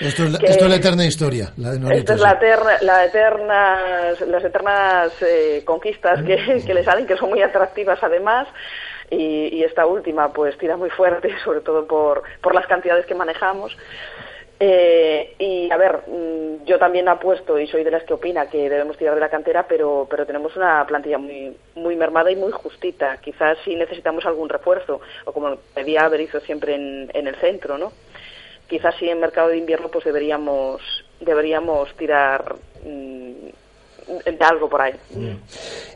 Esto, 0.00 0.24
es 0.24 0.60
la, 0.60 0.76
eterna 0.76 1.04
historia, 1.04 1.52
la 1.56 1.70
de 1.72 1.78
Nolito. 1.78 1.98
Esto 2.00 2.14
es 2.14 2.20
la 2.20 2.32
eterna, 2.32 2.72
la 2.80 3.04
eternas, 3.04 4.20
las 4.22 4.44
eternas 4.44 5.22
eh, 5.22 5.62
conquistas 5.64 6.22
que, 6.24 6.62
que 6.66 6.74
le 6.74 6.82
salen, 6.82 7.06
que 7.06 7.16
son 7.16 7.30
muy 7.30 7.42
atractivas 7.42 8.00
además 8.02 8.48
y, 9.10 9.62
esta 9.62 9.86
última 9.86 10.32
pues 10.32 10.56
tira 10.58 10.76
muy 10.76 10.90
fuerte, 10.90 11.30
sobre 11.44 11.60
todo 11.60 11.86
por, 11.86 12.22
por 12.40 12.54
las 12.54 12.66
cantidades 12.66 13.06
que 13.06 13.14
manejamos. 13.14 13.76
Eh, 14.58 15.34
y 15.38 15.70
a 15.70 15.76
ver, 15.76 16.00
mm, 16.06 16.64
yo 16.64 16.78
también 16.78 17.08
apuesto 17.08 17.58
y 17.58 17.66
soy 17.66 17.84
de 17.84 17.90
las 17.90 18.04
que 18.04 18.14
opina 18.14 18.48
que 18.48 18.70
debemos 18.70 18.96
tirar 18.96 19.14
de 19.14 19.20
la 19.20 19.28
cantera, 19.28 19.66
pero, 19.68 20.06
pero 20.08 20.24
tenemos 20.24 20.56
una 20.56 20.86
plantilla 20.86 21.18
muy, 21.18 21.54
muy 21.74 21.94
mermada 21.94 22.30
y 22.30 22.36
muy 22.36 22.52
justita. 22.52 23.18
Quizás 23.18 23.58
si 23.64 23.76
necesitamos 23.76 24.24
algún 24.24 24.48
refuerzo, 24.48 25.00
o 25.26 25.32
como 25.32 25.56
pedía 25.74 26.08
Berizzo 26.08 26.40
siempre 26.40 26.74
en, 26.74 27.10
en 27.12 27.26
el 27.26 27.36
centro, 27.36 27.76
¿no? 27.76 27.92
Quizás 28.66 28.96
si 28.96 29.08
en 29.08 29.20
mercado 29.20 29.48
de 29.48 29.58
invierno 29.58 29.88
pues 29.88 30.04
deberíamos, 30.04 30.80
deberíamos 31.20 31.94
tirar 31.96 32.56
mm, 32.82 33.48
de 34.06 34.44
algo 34.44 34.68
por 34.68 34.80
ahí. 34.80 34.92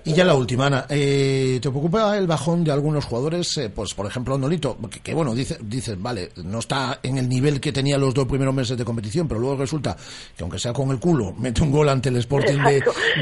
Y 0.05 0.13
ya 0.13 0.25
la 0.25 0.35
última, 0.35 0.67
Ana, 0.67 0.87
eh, 0.89 1.59
¿te 1.61 1.71
preocupa 1.71 2.17
el 2.17 2.27
bajón 2.27 2.65
de 2.65 2.73
algunos 2.73 3.05
jugadores? 3.05 3.57
Eh, 3.59 3.71
pues, 3.71 3.95
por 3.95 4.07
ejemplo, 4.07 4.37
Nolito, 4.37 4.77
que, 5.03 5.15
bueno, 5.15 5.35
dice, 5.35 5.59
dices, 5.61 6.01
vale, 6.01 6.31
no 6.45 6.59
está 6.59 6.99
en 7.03 7.19
el 7.19 7.29
nivel 7.29 7.61
que 7.61 7.71
tenía 7.71 7.99
los 7.99 8.15
dos 8.15 8.27
primeros 8.27 8.55
meses 8.55 8.77
de 8.77 8.85
competición, 8.85 9.29
pero 9.29 9.39
luego 9.39 9.57
resulta 9.57 9.97
que 10.37 10.43
aunque 10.43 10.59
sea 10.59 10.73
con 10.73 10.91
el 10.91 10.99
culo, 10.99 11.35
mete 11.39 11.63
un 11.63 11.71
gol 11.71 11.89
ante 11.89 12.09
el 12.09 12.17
Sporting 12.17 12.59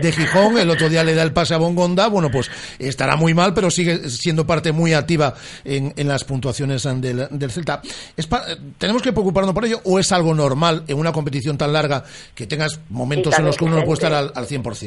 de, 0.00 0.12
Gijón, 0.12 0.58
el 0.58 0.70
otro 0.70 0.88
día 0.88 1.04
le 1.04 1.14
da 1.14 1.22
el 1.22 1.32
pase 1.32 1.54
a 1.54 1.58
Bongonda, 1.58 2.08
bueno, 2.08 2.30
pues 2.30 2.50
estará 2.78 3.16
muy 3.16 3.34
mal, 3.34 3.52
pero 3.52 3.70
sigue 3.70 4.08
siendo 4.08 4.46
parte 4.46 4.72
muy 4.72 4.94
activa 4.94 5.34
en, 5.64 5.92
las 6.08 6.24
puntuaciones 6.24 6.84
del, 6.84 7.28
del 7.30 7.50
Celta. 7.50 7.82
¿Es 8.16 8.28
¿Tenemos 8.78 9.02
que 9.02 9.12
preocuparnos 9.12 9.52
por 9.52 9.64
ello 9.64 9.80
o 9.84 9.98
es 9.98 10.10
algo 10.12 10.34
normal 10.34 10.84
en 10.86 10.96
una 10.96 11.12
competición 11.12 11.58
tan 11.58 11.72
larga 11.72 12.04
que 12.34 12.46
tengas 12.46 12.80
momentos 12.88 13.38
en 13.38 13.44
los 13.44 13.56
que 13.56 13.64
uno 13.64 13.76
no 13.76 13.84
puede 13.84 13.94
estar 13.94 14.14
al, 14.14 14.32
al 14.34 14.46
100%? 14.46 14.77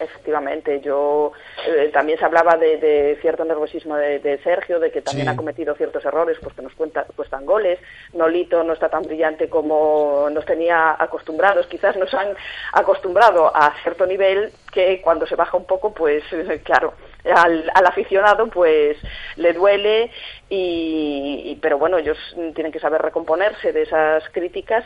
Efectivamente, 0.00 0.80
yo 0.80 1.32
eh, 1.66 1.90
también 1.92 2.20
se 2.20 2.24
hablaba 2.24 2.56
de, 2.56 3.18
cierto 3.20 3.44
nerviosismo 3.44 3.96
de, 3.96 4.40
Sergio, 4.44 4.78
de 4.78 4.92
que 4.92 5.02
también 5.02 5.28
ha 5.28 5.34
cometido 5.34 5.74
ciertos 5.74 6.04
errores, 6.04 6.38
pues 6.40 6.54
que 6.54 6.62
nos 6.62 6.72
cuenta, 6.74 7.04
cuestan 7.16 7.44
goles. 7.44 7.80
Nolito 8.12 8.62
no 8.62 8.74
está 8.74 8.88
tan 8.88 9.02
brillante 9.02 9.48
como 9.48 10.28
nos 10.30 10.44
tenía 10.44 10.94
acostumbrados. 11.02 11.66
Quizás 11.66 11.96
nos 11.96 12.14
han 12.14 12.28
acostumbrado 12.72 13.50
a 13.52 13.74
cierto 13.82 14.06
nivel 14.06 14.52
que 14.72 15.00
cuando 15.02 15.26
se 15.26 15.34
baja 15.34 15.56
un 15.56 15.64
poco, 15.64 15.92
pues 15.92 16.22
claro, 16.62 16.94
al, 17.24 17.68
aficionado 17.74 18.46
pues 18.48 18.96
le 19.36 19.52
duele 19.52 20.12
y, 20.48 21.58
pero 21.60 21.78
bueno 21.78 21.98
ellos 21.98 22.18
tienen 22.54 22.72
que 22.72 22.80
saber 22.80 23.02
recomponerse 23.02 23.72
de 23.72 23.82
esas 23.82 24.28
críticas 24.30 24.84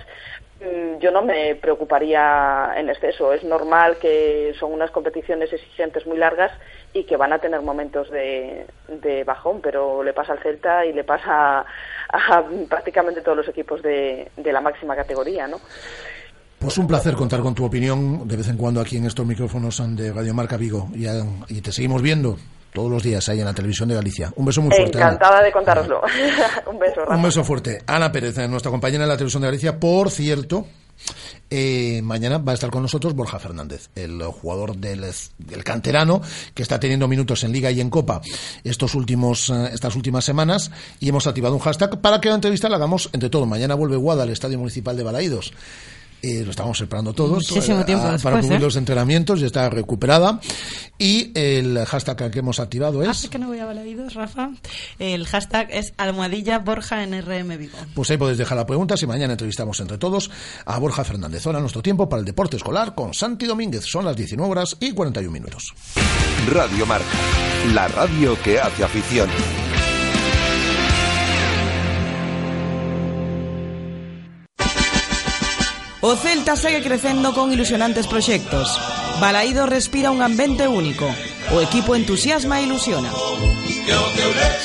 yo 1.01 1.11
no 1.11 1.23
me 1.23 1.55
preocuparía 1.57 2.73
en 2.77 2.89
exceso. 2.89 3.33
Es 3.33 3.43
normal 3.43 3.97
que 4.01 4.55
son 4.59 4.73
unas 4.73 4.91
competiciones 4.91 5.53
exigentes 5.53 6.07
muy 6.07 6.17
largas 6.17 6.53
y 6.93 7.05
que 7.05 7.17
van 7.17 7.33
a 7.33 7.39
tener 7.39 7.61
momentos 7.63 8.11
de, 8.11 8.67
bajón, 9.27 9.61
pero 9.61 10.03
le 10.03 10.13
pasa 10.13 10.33
al 10.33 10.43
Celta 10.43 10.87
y 10.87 10.93
le 10.93 11.05
pasa 11.05 11.65
a, 12.09 12.45
prácticamente 12.69 13.23
todos 13.23 13.39
los 13.39 13.49
equipos 13.49 13.83
de, 13.83 14.31
la 14.45 14.61
máxima 14.61 14.95
categoría, 14.95 15.49
¿no? 15.49 15.59
Pues 16.59 16.79
un 16.79 16.87
placer 16.87 17.15
contar 17.15 17.41
con 17.41 17.55
tu 17.55 17.65
opinión 17.65 18.29
de 18.29 18.37
vez 18.37 18.49
en 18.49 18.57
cuando 18.57 18.81
aquí 18.81 18.97
en 18.97 19.07
estos 19.07 19.27
micrófonos 19.27 19.83
de 19.97 20.13
Radio 20.13 20.33
Marca 20.33 20.57
Vigo 20.57 20.89
y 21.49 21.61
te 21.61 21.73
seguimos 21.73 22.03
viendo 22.03 22.37
todos 22.73 22.91
los 22.91 23.03
días 23.03 23.29
ahí 23.29 23.41
en 23.41 23.45
la 23.45 23.55
televisión 23.55 23.89
de 23.89 23.95
Galicia. 23.95 24.33
Un 24.37 24.47
beso 24.47 24.63
muy 24.63 24.75
fuerte. 24.75 24.99
Encantada 24.99 25.43
de 25.43 25.53
contároslo. 25.53 26.03
un 26.71 26.79
beso. 26.79 27.05
Un 27.09 27.23
beso 27.23 27.45
fuerte. 27.45 27.83
Ana 27.87 28.11
Pérez, 28.11 28.37
nuestra 28.49 28.71
compañera 28.71 29.05
en 29.05 29.09
la 29.09 29.17
televisión 29.17 29.43
de 29.43 29.49
Galicia. 29.49 29.79
Por 29.79 30.11
cierto, 30.11 30.67
eh, 31.51 32.01
mañana 32.03 32.39
va 32.39 32.53
a 32.53 32.55
estar 32.55 32.71
con 32.71 32.83
nosotros 32.83 33.15
Borja 33.15 33.39
Fernández, 33.39 33.91
el 33.95 34.23
jugador 34.23 34.77
del, 34.77 35.05
canterano 35.63 36.23
que 36.55 36.63
está 36.63 36.81
teniendo 36.81 37.09
minutos 37.09 37.45
en 37.45 37.53
Liga 37.53 37.71
y 37.71 37.81
en 37.81 37.91
Copa 37.91 38.23
estos 38.65 38.95
últimos, 38.95 39.51
eh, 39.51 39.71
estas 39.73 39.95
últimas 39.95 40.25
semanas 40.25 40.71
y 40.99 41.11
hemos 41.11 41.27
activado 41.27 41.55
un 41.55 41.61
hashtag 41.61 42.01
para 42.01 42.21
que 42.21 42.31
la 42.31 42.37
entrevista 42.37 42.71
la 42.71 42.77
hagamos 42.77 43.11
entre 43.13 43.29
todos. 43.29 43.47
Mañana 43.47 43.75
vuelve 43.75 43.97
Guada 43.97 44.23
al 44.23 44.31
Estadio 44.31 44.59
Municipal 44.59 44.97
de 44.97 45.03
Balaídos. 45.03 45.53
Eh, 46.23 46.43
lo 46.45 46.53
estamos 46.53 46.81
esperando 46.81 47.13
todos 47.13 47.51
eh, 47.51 47.85
tiempo 47.85 48.05
para 48.23 48.41
cubrir 48.41 48.59
¿eh? 48.59 48.61
los 48.61 48.77
entrenamientos, 48.77 49.41
ya 49.41 49.47
está 49.47 49.69
recuperada. 49.69 50.41
Y 50.97 51.33
el 51.35 51.85
hashtag 51.85 52.31
que 52.31 52.39
hemos 52.39 52.61
activado 52.61 53.03
es. 53.03 53.25
Ah, 53.25 53.29
que 53.29 53.39
no 53.41 53.49
voy 53.49 53.59
a 53.59 53.73
Rafa. 54.15 54.51
El 55.01 55.27
hashtag 55.27 55.69
es 55.73 55.95
almohadilla 55.97 56.61
Borja 56.61 57.03
en 57.03 57.21
RM 57.21 57.59
Vigo. 57.59 57.77
Pues 57.95 58.11
ahí 58.11 58.19
podéis 58.19 58.39
dejar 58.39 58.57
la 58.57 58.67
pregunta 58.67 58.97
si 58.97 59.07
mañana 59.07 59.33
entrevistamos 59.33 59.81
entre 59.81 59.99
todos 59.99 60.31
a 60.65 60.79
Borja 60.79 61.03
Fernández. 61.03 61.45
Ahora 61.47 61.59
nuestro 61.59 61.83
tiempo 61.83 62.09
para 62.09 62.21
el 62.21 62.27
deporte 62.27 62.57
escolar 62.57 62.95
con 62.95 63.15
Santi 63.15 63.47
Domínguez. 63.47 63.85
Son 63.85 64.05
las 64.05 64.15
19 64.15 64.49
horas 64.49 64.77
y 64.79 64.93
41 64.93 65.33
minutos. 65.33 65.75
Radio 66.53 66.87
Marca, 66.87 67.07
la 67.75 67.89
radio 67.89 68.41
que 68.43 68.61
hace 68.61 68.85
afición. 68.85 69.29
O 76.05 76.17
Celta 76.17 76.57
segue 76.57 76.83
crecendo 76.83 77.33
con 77.33 77.53
ilusionantes 77.53 78.09
proxectos. 78.09 78.77
Balaído 79.21 79.67
respira 79.67 80.11
un 80.11 80.21
ambiente 80.21 80.67
único. 80.67 81.07
O 81.55 81.61
equipo 81.63 81.95
entusiasma 81.95 82.59
e 82.59 82.67
ilusiona. 82.67 83.09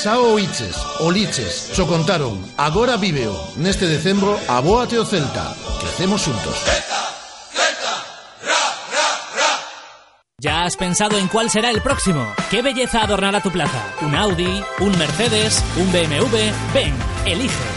Sao 0.02 0.34
Oiches, 0.34 0.74
Oliches, 1.00 1.70
xo 1.78 1.86
contaron, 1.86 2.42
agora 2.58 2.98
víveo. 2.98 3.38
Neste 3.62 3.86
decembro, 3.86 4.34
abóate 4.50 4.98
o 4.98 5.06
Celta. 5.06 5.54
Crecemos 5.78 6.26
xuntos. 6.26 6.58
¿Ya 10.42 10.66
has 10.66 10.76
pensado 10.76 11.18
en 11.22 11.28
cuál 11.30 11.50
será 11.54 11.70
el 11.70 11.82
próximo? 11.86 12.34
¿Qué 12.50 12.64
belleza 12.64 13.06
adornará 13.06 13.42
tu 13.42 13.52
plaza? 13.52 13.94
¿Un 14.02 14.16
Audi? 14.16 14.64
¿Un 14.80 14.98
Mercedes? 14.98 15.64
¿Un 15.78 15.92
BMW? 15.94 16.50
Ven, 16.74 16.94
elige. 17.26 17.77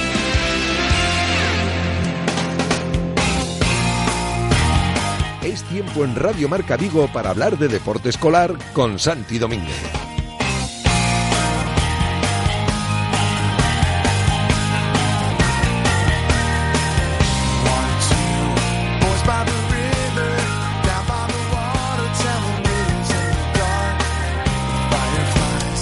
Es 5.51 5.63
tiempo 5.63 6.05
en 6.05 6.15
Radio 6.15 6.47
Marca 6.47 6.77
Vigo 6.77 7.09
para 7.11 7.31
hablar 7.31 7.57
de 7.57 7.67
deporte 7.67 8.07
escolar 8.07 8.55
con 8.71 8.97
Santi 8.97 9.37
Domínguez. 9.37 10.10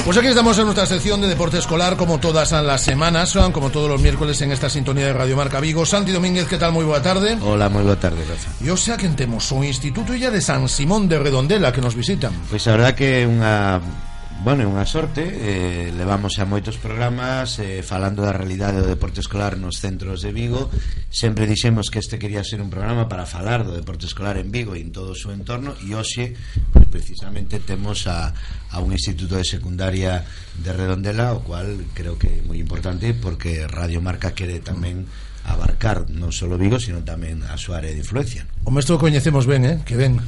Pues 0.10 0.18
aquí 0.18 0.30
estamos 0.30 0.58
en 0.58 0.64
nuestra 0.64 0.88
sección 0.88 1.22
de 1.22 1.28
deporte 1.28 1.60
escolar, 1.60 1.96
como 1.96 2.18
todas 2.18 2.52
las 2.52 2.82
semanas, 2.82 3.38
como 3.54 3.70
todos 3.70 3.88
los 3.88 4.02
miércoles 4.02 4.42
en 4.42 4.52
esta 4.52 4.68
sintonía 4.68 5.06
de 5.06 5.14
Radio 5.14 5.38
Marca 5.38 5.60
Vigo. 5.60 5.86
Santi 5.86 6.12
Domínguez, 6.12 6.48
¿qué 6.48 6.58
tal? 6.58 6.72
Muy 6.72 6.84
buena 6.84 7.04
tarde. 7.04 7.38
Hola, 7.40 7.70
moi 7.70 7.86
boa 7.86 7.94
tarde, 7.94 8.26
Rafa. 8.26 8.50
E 8.58 8.74
o 8.74 8.74
sea 8.74 8.98
que 8.98 9.06
temos 9.14 9.46
o 9.54 9.62
Instituto 9.62 10.18
Illa 10.18 10.34
de 10.34 10.42
San 10.42 10.66
Simón 10.66 11.06
de 11.06 11.22
Redondela 11.22 11.70
que 11.70 11.78
nos 11.78 11.94
visitan. 11.94 12.34
Pois 12.50 12.66
a 12.66 12.74
verdad 12.74 12.98
que 12.98 13.22
é 13.22 13.30
unha 13.30 13.86
Bueno, 14.42 14.64
é 14.64 14.72
unha 14.72 14.88
sorte 14.88 15.20
eh, 15.20 15.92
Levamos 15.92 16.40
a 16.40 16.48
moitos 16.48 16.80
programas 16.80 17.60
eh, 17.60 17.84
Falando 17.84 18.24
da 18.24 18.32
realidade 18.32 18.80
do 18.80 18.88
deporte 18.88 19.20
escolar 19.20 19.60
Nos 19.60 19.84
centros 19.84 20.24
de 20.24 20.32
Vigo. 20.32 20.72
Sempre 21.12 21.44
dixemos 21.44 21.92
que 21.92 22.00
este 22.00 22.16
quería 22.16 22.40
ser 22.48 22.64
un 22.64 22.72
programa 22.72 23.12
Para 23.12 23.28
falar 23.28 23.68
do 23.68 23.76
deporte 23.76 24.08
escolar 24.08 24.40
en 24.40 24.48
Vigo 24.48 24.80
E 24.80 24.82
en 24.82 24.96
todo 24.96 25.12
o 25.12 25.20
seu 25.20 25.36
entorno 25.36 25.76
E 25.84 25.92
hoxe, 25.92 26.40
pues, 26.72 26.88
precisamente, 26.88 27.60
temos 27.60 28.08
a, 28.08 28.32
a 28.72 28.80
un 28.80 28.96
instituto 28.96 29.36
de 29.36 29.44
secundaria 29.44 30.24
de 30.56 30.72
Redondela 30.72 31.36
O 31.36 31.44
cual 31.44 31.76
creo 31.92 32.16
que 32.16 32.40
é 32.40 32.46
moi 32.48 32.64
importante 32.64 33.12
Porque 33.12 33.68
Radio 33.68 34.00
Marca 34.00 34.32
quere 34.32 34.64
tamén 34.64 35.04
mm 35.04 35.29
abarcar 35.46 36.06
non 36.12 36.32
só 36.36 36.50
Vigo, 36.60 36.76
sino 36.76 37.00
tamén 37.08 37.40
a 37.48 37.56
súa 37.56 37.80
área 37.80 37.94
de 37.96 38.04
influencia. 38.04 38.44
O 38.68 38.72
mestre 38.72 39.00
coñecemos 39.00 39.48
ben, 39.48 39.64
eh? 39.64 39.78
Que 39.88 39.96
ben. 39.96 40.20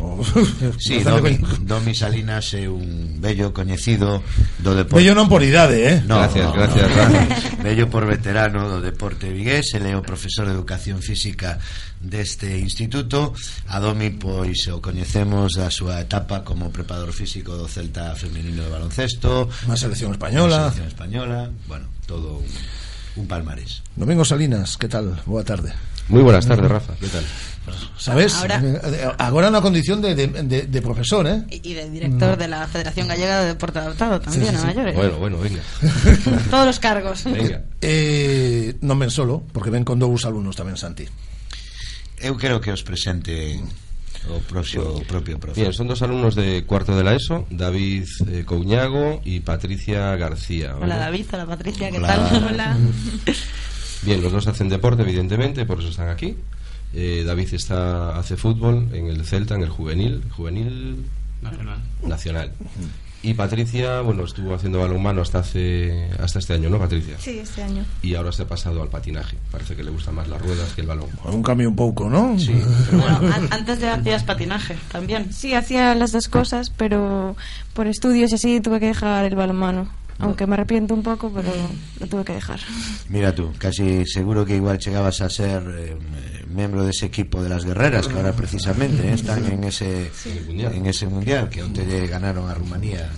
O... 0.00 0.24
Sí, 0.80 1.04
Domi, 1.04 1.38
Domi 1.62 1.92
Salinas 1.94 2.54
é 2.56 2.66
un 2.66 3.20
bello 3.20 3.52
coñecido 3.52 4.24
do 4.64 4.72
deporte. 4.72 5.04
Bello 5.04 5.12
non 5.12 5.28
por 5.28 5.44
idade, 5.44 5.76
eh? 5.84 5.96
No, 6.08 6.24
gracias, 6.24 6.46
no, 6.48 6.52
gracias, 6.56 6.86
no, 6.88 6.94
gracias. 6.96 7.60
Bello 7.60 7.86
por 7.92 8.08
veterano 8.08 8.66
do 8.66 8.80
deporte 8.80 9.28
vigués, 9.28 9.76
ele 9.76 9.92
é 9.92 9.96
o 9.96 10.02
profesor 10.02 10.48
de 10.48 10.56
educación 10.56 11.04
física 11.04 11.60
deste 12.00 12.56
instituto. 12.58 13.36
A 13.68 13.80
Domi 13.80 14.10
pois 14.16 14.68
o 14.72 14.80
coñecemos 14.80 15.56
da 15.56 15.68
súa 15.68 16.00
etapa 16.00 16.40
como 16.40 16.72
preparador 16.72 17.12
físico 17.12 17.56
do 17.56 17.68
Celta 17.68 18.16
femenino 18.16 18.64
de 18.64 18.70
baloncesto, 18.72 19.52
na 19.68 19.76
selección 19.76 20.16
española, 20.16 20.68
na 20.68 20.72
selección 20.72 20.88
española, 20.88 21.38
bueno, 21.68 21.88
todo 22.08 22.40
un 22.40 22.48
un 23.16 23.26
palmarés. 23.26 23.82
Domingo 23.96 24.24
Salinas, 24.24 24.76
¿qué 24.76 24.88
tal? 24.88 25.20
Buena 25.26 25.44
tarde. 25.44 25.72
Muy 26.08 26.22
buenas 26.22 26.46
tardes, 26.46 26.68
Rafa. 26.70 26.94
¿Qué 27.00 27.08
tal? 27.08 27.24
¿Sabes? 27.96 28.34
Ahora- 28.34 28.60
Ahora 29.18 29.48
una 29.48 29.62
condición 29.62 30.02
de, 30.02 30.14
de, 30.14 30.26
de- 30.28 30.62
de 30.66 30.82
profesor, 30.82 31.26
¿eh? 31.26 31.44
Y 31.48 31.72
de 31.72 31.88
director 31.88 32.36
de 32.36 32.46
la 32.48 32.66
Federación 32.68 33.08
Gallega 33.08 33.40
de 33.40 33.46
Deporte 33.56 33.78
Adaptado 33.78 34.20
también, 34.20 34.44
Sí, 34.52 34.56
sí, 34.56 34.62
a 34.62 34.66
mayores. 34.66 34.94
Bueno, 34.94 35.16
bueno, 35.18 35.38
venga. 35.38 35.62
Todos 36.50 36.66
los 36.66 36.78
cargos. 36.78 37.24
Venga. 37.24 37.64
Eh, 37.80 38.76
non 38.84 39.00
ven 39.00 39.08
solo, 39.08 39.40
porque 39.48 39.72
ven 39.72 39.80
con 39.86 39.96
dous 39.96 40.28
alumnos 40.28 40.52
tamén, 40.60 40.76
Santi. 40.76 41.08
Eu 42.20 42.36
creo 42.36 42.60
que 42.60 42.68
os 42.68 42.84
presente 42.84 43.56
o 44.30 44.38
propio, 44.40 44.94
o 44.94 45.02
propio 45.02 45.38
profe. 45.38 45.60
Bien, 45.60 45.72
son 45.72 45.86
dos 45.86 46.02
alumnos 46.02 46.34
de 46.34 46.64
cuarto 46.64 46.96
de 46.96 47.04
la 47.04 47.14
ESO, 47.14 47.46
David 47.50 48.04
eh, 48.28 48.44
Couñago 48.44 49.20
y 49.24 49.40
Patricia 49.40 50.16
García. 50.16 50.72
¿vale? 50.72 50.84
Hola 50.84 50.96
David, 50.98 51.26
hola 51.32 51.46
Patricia, 51.46 51.90
¿qué 51.90 51.98
Hola. 51.98 52.08
tal? 52.08 52.44
Hola. 52.52 52.76
Bien, 54.02 54.22
los 54.22 54.32
dos 54.32 54.46
hacen 54.46 54.68
deporte, 54.68 55.02
evidentemente, 55.02 55.64
por 55.66 55.80
eso 55.80 55.88
están 55.88 56.08
aquí. 56.08 56.36
Eh, 56.92 57.24
David 57.26 57.54
está 57.54 58.18
hace 58.18 58.36
fútbol 58.36 58.88
en 58.92 59.06
el 59.08 59.24
Celta, 59.24 59.54
en 59.56 59.62
el 59.62 59.68
juvenil, 59.70 60.22
juvenil 60.30 61.04
Nacional. 61.42 61.78
nacional. 62.06 62.52
Y 63.24 63.34
Patricia, 63.34 64.00
bueno, 64.02 64.24
estuvo 64.24 64.54
haciendo 64.54 64.80
balonmano 64.80 65.22
hasta 65.22 65.38
hace 65.38 66.10
hasta 66.20 66.38
este 66.40 66.52
año, 66.54 66.68
¿no, 66.68 66.78
Patricia? 66.78 67.16
Sí, 67.18 67.38
este 67.38 67.62
año. 67.62 67.84
Y 68.02 68.14
ahora 68.14 68.32
se 68.32 68.42
ha 68.42 68.46
pasado 68.46 68.82
al 68.82 68.88
patinaje. 68.88 69.36
Parece 69.50 69.74
que 69.74 69.82
le 69.82 69.90
gustan 69.90 70.14
más 70.16 70.28
las 70.28 70.42
ruedas 70.42 70.72
que 70.74 70.82
el 70.82 70.86
balón. 70.86 71.08
Un 71.24 71.42
cambio 71.42 71.68
un 71.70 71.74
pouco, 71.76 72.10
¿no? 72.10 72.38
Sí, 72.38 72.52
Bueno, 72.92 73.16
an- 73.34 73.48
antes 73.50 73.80
ya 73.80 73.94
hacías 73.94 74.24
patinaje 74.24 74.76
también. 74.92 75.32
Sí, 75.32 75.54
hacía 75.54 75.94
las 75.94 76.12
dos 76.12 76.28
cosas, 76.28 76.68
pero 76.70 77.34
por 77.72 77.86
estudios 77.86 78.30
y 78.32 78.34
así 78.34 78.60
tuve 78.60 78.78
que 78.78 78.86
dejar 78.88 79.24
el 79.24 79.34
balonmano. 79.34 79.88
Aunque 80.18 80.46
me 80.46 80.54
arrepiento 80.54 80.94
un 80.94 81.02
poco, 81.02 81.30
pero 81.34 81.50
lo 82.00 82.06
tuve 82.06 82.24
que 82.24 82.34
dejar. 82.34 82.60
Mira 83.08 83.34
tú, 83.34 83.52
casi 83.58 84.04
seguro 84.06 84.44
que 84.44 84.56
igual 84.56 84.78
llegabas 84.78 85.20
a 85.20 85.28
ser 85.28 85.62
eh, 85.76 85.96
miembro 86.48 86.84
de 86.84 86.90
ese 86.90 87.06
equipo 87.06 87.42
de 87.42 87.48
las 87.48 87.64
guerreras 87.64 88.06
que 88.08 88.14
ahora 88.14 88.32
precisamente 88.32 89.08
eh, 89.08 89.14
están 89.14 89.44
en 89.46 89.64
ese 89.64 90.10
Mundial. 90.46 90.74
en 90.74 90.86
ese 90.86 91.06
mundial 91.08 91.48
que 91.50 91.62
onte 91.62 91.84
lle 91.84 92.06
ganaron 92.06 92.48
a 92.48 92.54
Rumanía. 92.54 93.10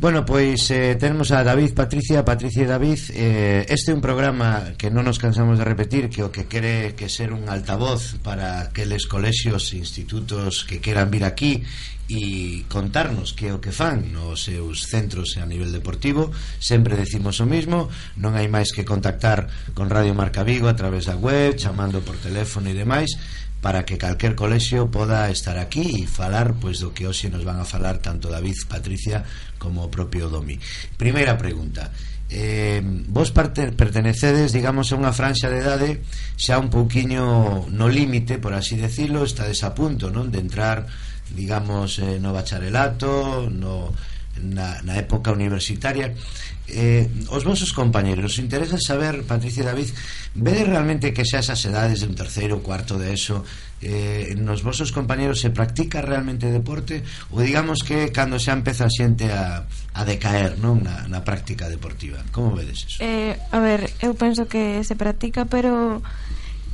Bueno, 0.00 0.24
pois 0.24 0.70
eh, 0.70 0.96
tenemos 0.98 1.30
a 1.30 1.44
David, 1.44 1.74
Patricia, 1.74 2.24
Patricia 2.24 2.64
e 2.64 2.72
David. 2.72 3.00
Eh, 3.12 3.68
Este 3.68 3.92
é 3.92 3.94
un 3.94 4.00
programa 4.00 4.72
que 4.80 4.88
non 4.88 5.04
nos 5.04 5.20
cansamos 5.20 5.60
de 5.60 5.68
repetir 5.68 6.08
Que 6.08 6.24
o 6.24 6.32
que 6.32 6.48
quere 6.48 6.96
que 6.96 7.12
ser 7.12 7.36
un 7.36 7.44
altavoz 7.52 8.16
Para 8.24 8.64
aqueles 8.64 9.04
colexios 9.04 9.76
e 9.76 9.84
institutos 9.84 10.64
que 10.64 10.80
queran 10.80 11.12
vir 11.12 11.28
aquí 11.28 11.68
E 12.08 12.64
contarnos 12.72 13.36
que 13.36 13.52
é 13.52 13.54
o 13.54 13.60
que 13.60 13.76
fan 13.76 14.08
nos 14.16 14.48
seus 14.48 14.88
centros 14.88 15.36
a 15.36 15.44
nivel 15.44 15.68
deportivo. 15.68 16.32
Sempre 16.56 16.96
decimos 16.96 17.36
o 17.38 17.46
mismo 17.46 17.92
Non 18.16 18.40
hai 18.40 18.48
máis 18.48 18.72
que 18.72 18.88
contactar 18.88 19.52
con 19.76 19.92
Radio 19.92 20.16
Marca 20.16 20.48
Vigo 20.48 20.72
a 20.72 20.80
través 20.80 21.12
da 21.12 21.20
web 21.20 21.60
Chamando 21.60 22.00
por 22.00 22.16
teléfono 22.16 22.72
e 22.72 22.74
demais 22.74 23.20
para 23.60 23.84
que 23.84 24.00
calquer 24.00 24.34
colexio 24.34 24.88
poda 24.88 25.28
estar 25.28 25.60
aquí 25.60 26.04
e 26.04 26.08
falar 26.08 26.56
pois 26.56 26.80
do 26.80 26.96
que 26.96 27.04
hoxe 27.04 27.28
nos 27.28 27.44
van 27.44 27.60
a 27.60 27.68
falar 27.68 28.00
tanto 28.00 28.32
David, 28.32 28.56
Patricia 28.64 29.24
como 29.60 29.84
o 29.84 29.92
propio 29.92 30.32
Domi. 30.32 30.56
Primeira 30.96 31.36
pregunta. 31.36 31.92
Eh, 32.30 32.80
vos 33.08 33.30
parte, 33.34 33.72
pertenecedes, 33.72 34.54
digamos, 34.54 34.94
a 34.94 34.96
unha 34.96 35.10
franxa 35.10 35.50
de 35.50 35.58
idade 35.60 35.90
xa 36.38 36.62
un 36.62 36.70
pouquiño 36.70 37.66
no 37.68 37.86
límite, 37.90 38.38
por 38.38 38.54
así 38.54 38.78
decirlo, 38.78 39.26
estades 39.26 39.66
a 39.66 39.74
punto, 39.74 40.14
non, 40.14 40.30
de 40.30 40.38
entrar, 40.38 40.86
digamos, 41.34 41.98
eh, 41.98 42.22
no 42.22 42.30
bacharelato, 42.30 43.50
no 43.50 43.90
na, 44.38 44.82
na 44.82 44.94
época 44.96 45.32
universitaria. 45.32 46.14
Eh, 46.70 47.10
os 47.34 47.42
vosos 47.42 47.74
compañeros 47.74 48.38
interesa 48.38 48.78
saber, 48.78 49.26
Patricia 49.26 49.66
e 49.66 49.68
David 49.68 49.90
vede 50.38 50.62
realmente 50.62 51.10
que 51.10 51.26
xa 51.26 51.42
esas 51.42 51.58
edades 51.66 52.02
de 52.02 52.06
un 52.06 52.14
terceiro, 52.14 52.62
cuarto 52.62 52.94
de 52.94 53.10
eso 53.10 53.42
eh, 53.82 54.34
nos 54.36 54.62
vosos 54.62 54.92
compañeros 54.92 55.40
se 55.40 55.50
practica 55.50 56.02
realmente 56.04 56.52
deporte? 56.52 57.02
Ou 57.32 57.40
digamos 57.40 57.80
que 57.82 58.12
cando 58.12 58.36
xa 58.36 58.52
empeza 58.52 58.86
a 58.86 58.92
xente 58.92 59.32
a, 59.32 59.64
a 59.66 60.02
decaer 60.04 60.60
non 60.60 60.84
na, 60.84 61.08
na 61.08 61.24
práctica 61.24 61.66
deportiva. 61.66 62.20
Como 62.30 62.52
vedes 62.52 62.84
eso? 62.84 62.98
Eh, 63.00 63.34
a 63.50 63.58
ver, 63.58 63.88
eu 64.04 64.12
penso 64.12 64.46
que 64.46 64.84
se 64.84 64.94
practica 64.94 65.48
pero 65.48 66.04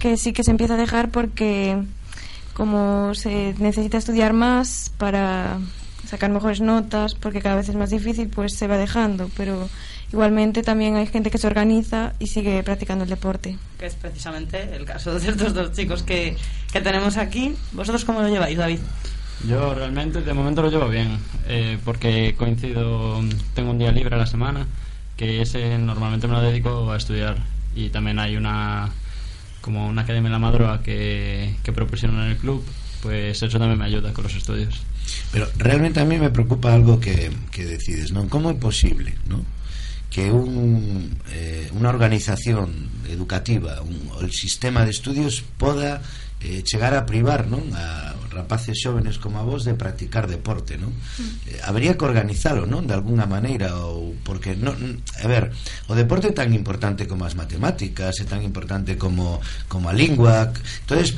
que 0.02 0.18
sí 0.18 0.34
que 0.34 0.42
se 0.42 0.50
empieza 0.50 0.74
a 0.74 0.82
dejar 0.82 1.14
porque 1.14 1.78
como 2.52 3.14
se 3.14 3.54
necesita 3.58 3.98
estudiar 3.98 4.32
más 4.32 4.90
para 4.98 5.62
sacar 6.06 6.30
mejores 6.30 6.60
notas, 6.60 7.14
porque 7.14 7.40
cada 7.40 7.56
vez 7.56 7.68
es 7.68 7.74
más 7.74 7.90
difícil, 7.90 8.28
pues 8.28 8.54
se 8.54 8.66
va 8.66 8.76
dejando, 8.76 9.30
pero 9.36 9.68
igualmente 10.12 10.62
también 10.62 10.96
hay 10.96 11.06
gente 11.06 11.30
que 11.30 11.38
se 11.38 11.46
organiza 11.46 12.14
y 12.18 12.28
sigue 12.28 12.62
practicando 12.62 13.04
el 13.04 13.10
deporte. 13.10 13.56
Que 13.78 13.86
es 13.86 13.94
precisamente 13.94 14.74
el 14.74 14.84
caso 14.84 15.18
de 15.18 15.28
estos 15.28 15.54
dos 15.54 15.72
chicos 15.72 16.02
que, 16.02 16.36
que 16.72 16.80
tenemos 16.80 17.16
aquí. 17.16 17.54
¿Vosotros 17.72 18.04
cómo 18.04 18.22
lo 18.22 18.28
lleváis, 18.28 18.56
David? 18.56 18.78
Yo 19.46 19.74
realmente 19.74 20.22
de 20.22 20.32
momento 20.32 20.62
lo 20.62 20.70
llevo 20.70 20.88
bien, 20.88 21.18
eh, 21.46 21.78
porque 21.84 22.34
coincido, 22.36 23.20
tengo 23.54 23.70
un 23.70 23.78
día 23.78 23.92
libre 23.92 24.14
a 24.14 24.18
la 24.18 24.26
semana, 24.26 24.66
que 25.16 25.42
ese 25.42 25.76
normalmente 25.78 26.26
me 26.26 26.34
lo 26.34 26.42
dedico 26.42 26.90
a 26.90 26.96
estudiar 26.96 27.36
y 27.74 27.90
también 27.90 28.18
hay 28.18 28.36
una 28.36 28.90
como 29.60 29.88
una 29.88 30.02
academia 30.02 30.28
en 30.28 30.32
la 30.32 30.38
Madroa 30.38 30.82
que, 30.82 31.56
que 31.62 31.72
propusieron 31.72 32.20
en 32.20 32.30
el 32.30 32.36
club, 32.36 32.64
pues 33.02 33.42
eso 33.42 33.58
también 33.58 33.78
me 33.78 33.86
ayuda 33.86 34.12
con 34.12 34.24
los 34.24 34.34
estudios. 34.34 34.80
Pero 35.32 35.48
realmente 35.56 36.00
a 36.00 36.04
mí 36.04 36.18
me 36.18 36.30
preocupa 36.30 36.74
algo 36.74 36.98
que, 36.98 37.30
que 37.50 37.64
decides, 37.64 38.10
non? 38.10 38.26
Como 38.26 38.50
é 38.50 38.56
posible, 38.58 39.14
non? 39.28 39.44
que 40.16 40.32
un, 40.32 41.12
eh, 41.28 41.68
unha 41.76 41.92
organización 41.92 42.72
educativa, 43.04 43.84
un, 43.84 44.08
el 44.16 44.32
sistema 44.32 44.80
de 44.88 44.96
estudios 44.96 45.44
poda 45.60 46.00
eh, 46.40 46.64
chegar 46.64 46.96
a 46.96 47.04
privar 47.04 47.44
non? 47.44 47.68
a 47.76 48.15
rapaces 48.36 48.76
xóvenes 48.76 49.16
como 49.16 49.40
a 49.40 49.46
vos 49.48 49.64
de 49.64 49.72
practicar 49.72 50.28
deporte, 50.28 50.76
non? 50.76 50.92
Mm. 50.92 51.56
Eh, 51.56 51.60
Habría 51.64 51.96
que 51.96 52.04
organizalo, 52.04 52.68
non? 52.68 52.84
De 52.84 52.92
alguna 52.92 53.24
maneira 53.24 53.72
ou 53.80 54.12
porque 54.20 54.52
non, 54.52 54.76
a 55.24 55.26
ver, 55.26 55.56
o 55.88 55.96
deporte 55.96 56.28
é 56.28 56.34
tan 56.36 56.52
importante 56.52 57.08
como 57.08 57.24
as 57.24 57.32
matemáticas, 57.32 58.20
é 58.20 58.26
tan 58.28 58.44
importante 58.44 59.00
como 59.00 59.40
como 59.72 59.88
a 59.88 59.96
lingua. 59.96 60.52
Entonces, 60.84 61.16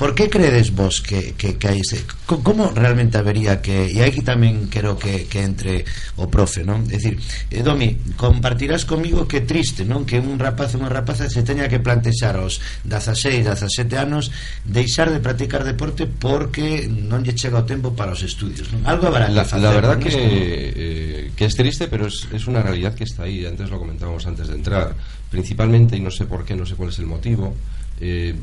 por 0.00 0.16
que 0.16 0.32
credes 0.32 0.72
vos 0.72 1.04
que 1.04 1.36
que 1.36 1.60
que 1.60 1.66
hai 1.68 1.84
ese 1.84 2.08
como 2.24 2.72
realmente 2.72 3.20
habería 3.20 3.60
que 3.60 3.92
e 3.92 4.00
aí 4.00 4.16
tamén 4.24 4.72
quero 4.72 4.96
que 4.96 5.28
que 5.28 5.44
entre 5.44 5.84
o 6.16 6.32
profe, 6.32 6.64
non? 6.64 6.88
É 6.88 6.96
dicir, 6.96 7.20
eh, 7.52 7.60
Domi, 7.60 8.16
compartirás 8.16 8.88
comigo 8.88 9.28
que 9.28 9.44
triste, 9.44 9.84
non? 9.84 10.08
Que 10.08 10.16
un 10.16 10.40
rapaz 10.40 10.72
ou 10.72 10.80
unha 10.80 10.92
rapaza 10.92 11.28
se 11.28 11.44
teña 11.44 11.68
que 11.68 11.82
plantexar 11.82 12.40
aos 12.40 12.62
16, 12.88 13.44
17 13.44 14.00
anos 14.00 14.32
deixar 14.64 15.12
de 15.12 15.20
practicar 15.20 15.64
deporte 15.64 16.06
por 16.06 16.45
porque 16.46 16.86
non 16.86 17.26
lle 17.26 17.34
chega 17.34 17.58
o 17.58 17.66
tempo 17.66 17.90
para 17.90 18.14
os 18.14 18.22
estudios 18.22 18.70
algo 18.86 19.10
habrá 19.10 19.26
la, 19.26 19.42
facer, 19.42 19.66
la 19.66 19.74
verdad 19.74 19.98
¿no? 19.98 20.06
que, 20.06 20.14
eh, 20.14 21.30
que 21.34 21.44
es 21.44 21.54
triste 21.58 21.88
pero 21.90 22.06
es, 22.06 22.28
es 22.30 22.46
una 22.46 22.62
realidad 22.62 22.94
que 22.94 23.04
está 23.04 23.24
ahí. 23.24 23.44
Antes 23.44 23.68
lo 23.70 23.78
comentábamos 23.78 24.26
antes 24.26 24.48
de 24.48 24.54
entrar. 24.54 24.94
Principalmente 25.30 25.96
y 25.96 26.00
no 26.00 26.10
sé 26.10 26.24
por 26.24 26.44
qué 26.44 26.54
no 26.54 26.64
sé 26.64 26.74
cuál 26.76 26.90
es 26.90 26.98
el 26.98 27.06
motivo 27.06 27.54
eh, 28.00 28.34